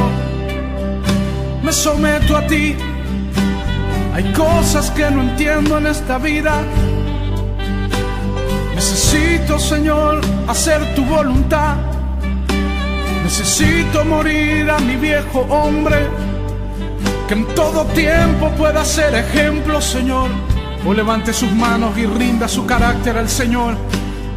Me 1.63 1.73
someto 1.73 2.37
a 2.37 2.47
ti. 2.47 2.75
Hay 4.19 4.33
cosas 4.33 4.91
que 4.91 5.09
no 5.09 5.21
entiendo 5.21 5.77
en 5.77 5.87
esta 5.87 6.17
vida. 6.17 6.61
Necesito, 8.75 9.57
Señor, 9.57 10.19
hacer 10.45 10.93
tu 10.93 11.05
voluntad. 11.05 11.77
Necesito 13.23 14.03
morir 14.03 14.69
a 14.69 14.77
mi 14.79 14.97
viejo 14.97 15.47
hombre, 15.49 16.05
que 17.29 17.33
en 17.33 17.45
todo 17.55 17.85
tiempo 17.85 18.49
pueda 18.57 18.83
ser 18.83 19.15
ejemplo, 19.15 19.79
Señor. 19.79 20.29
O 20.85 20.93
levante 20.93 21.31
sus 21.31 21.53
manos 21.53 21.97
y 21.97 22.05
rinda 22.05 22.49
su 22.49 22.65
carácter 22.65 23.17
al 23.17 23.29
Señor. 23.29 23.77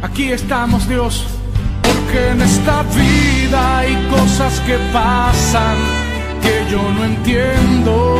Aquí 0.01 0.31
estamos, 0.31 0.87
Dios, 0.87 1.25
porque 1.81 2.29
en 2.29 2.41
esta 2.41 2.83
vida 2.83 3.79
hay 3.79 3.95
cosas 4.09 4.61
que 4.61 4.77
pasan 4.93 5.75
que 6.41 6.71
yo 6.71 6.81
no 6.89 7.03
entiendo. 7.03 8.12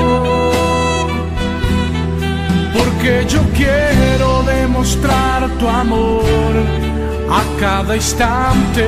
Porque 3.03 3.27
yo 3.27 3.41
quiero 3.53 4.43
demostrar 4.43 5.49
tu 5.59 5.67
amor 5.67 6.55
a 7.29 7.43
cada 7.59 7.97
instante. 7.97 8.85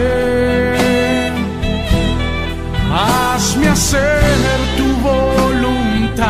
Hazme 2.94 3.68
hacer 3.68 4.58
tu 4.78 4.88
voluntad 5.06 6.24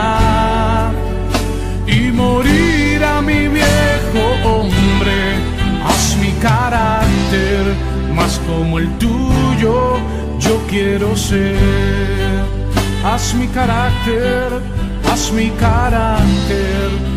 y 1.86 2.10
morir 2.12 3.04
a 3.04 3.22
mi 3.22 3.50
viejo 3.50 4.24
hombre. 4.44 5.36
Haz 5.86 6.18
mi 6.20 6.32
carácter 6.42 7.76
más 8.16 8.42
como 8.48 8.80
el 8.80 8.90
tuyo, 8.98 10.00
yo 10.40 10.60
quiero 10.68 11.16
ser. 11.16 11.56
Haz 13.06 13.36
mi 13.36 13.46
carácter, 13.46 14.60
haz 15.08 15.32
mi 15.32 15.52
carácter 15.52 17.15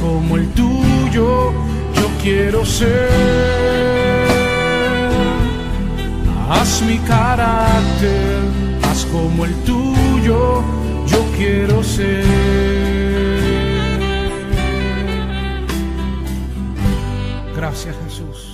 como 0.00 0.36
el 0.36 0.48
tuyo, 0.52 1.52
yo 1.94 2.08
quiero 2.22 2.64
ser. 2.64 3.10
Haz 6.48 6.82
mi 6.82 6.98
carácter 6.98 8.38
más 8.82 9.04
como 9.06 9.44
el 9.44 9.54
tuyo, 9.64 10.62
yo 11.06 11.24
quiero 11.36 11.82
ser. 11.82 12.24
Gracias 17.54 17.94
Jesús. 18.04 18.49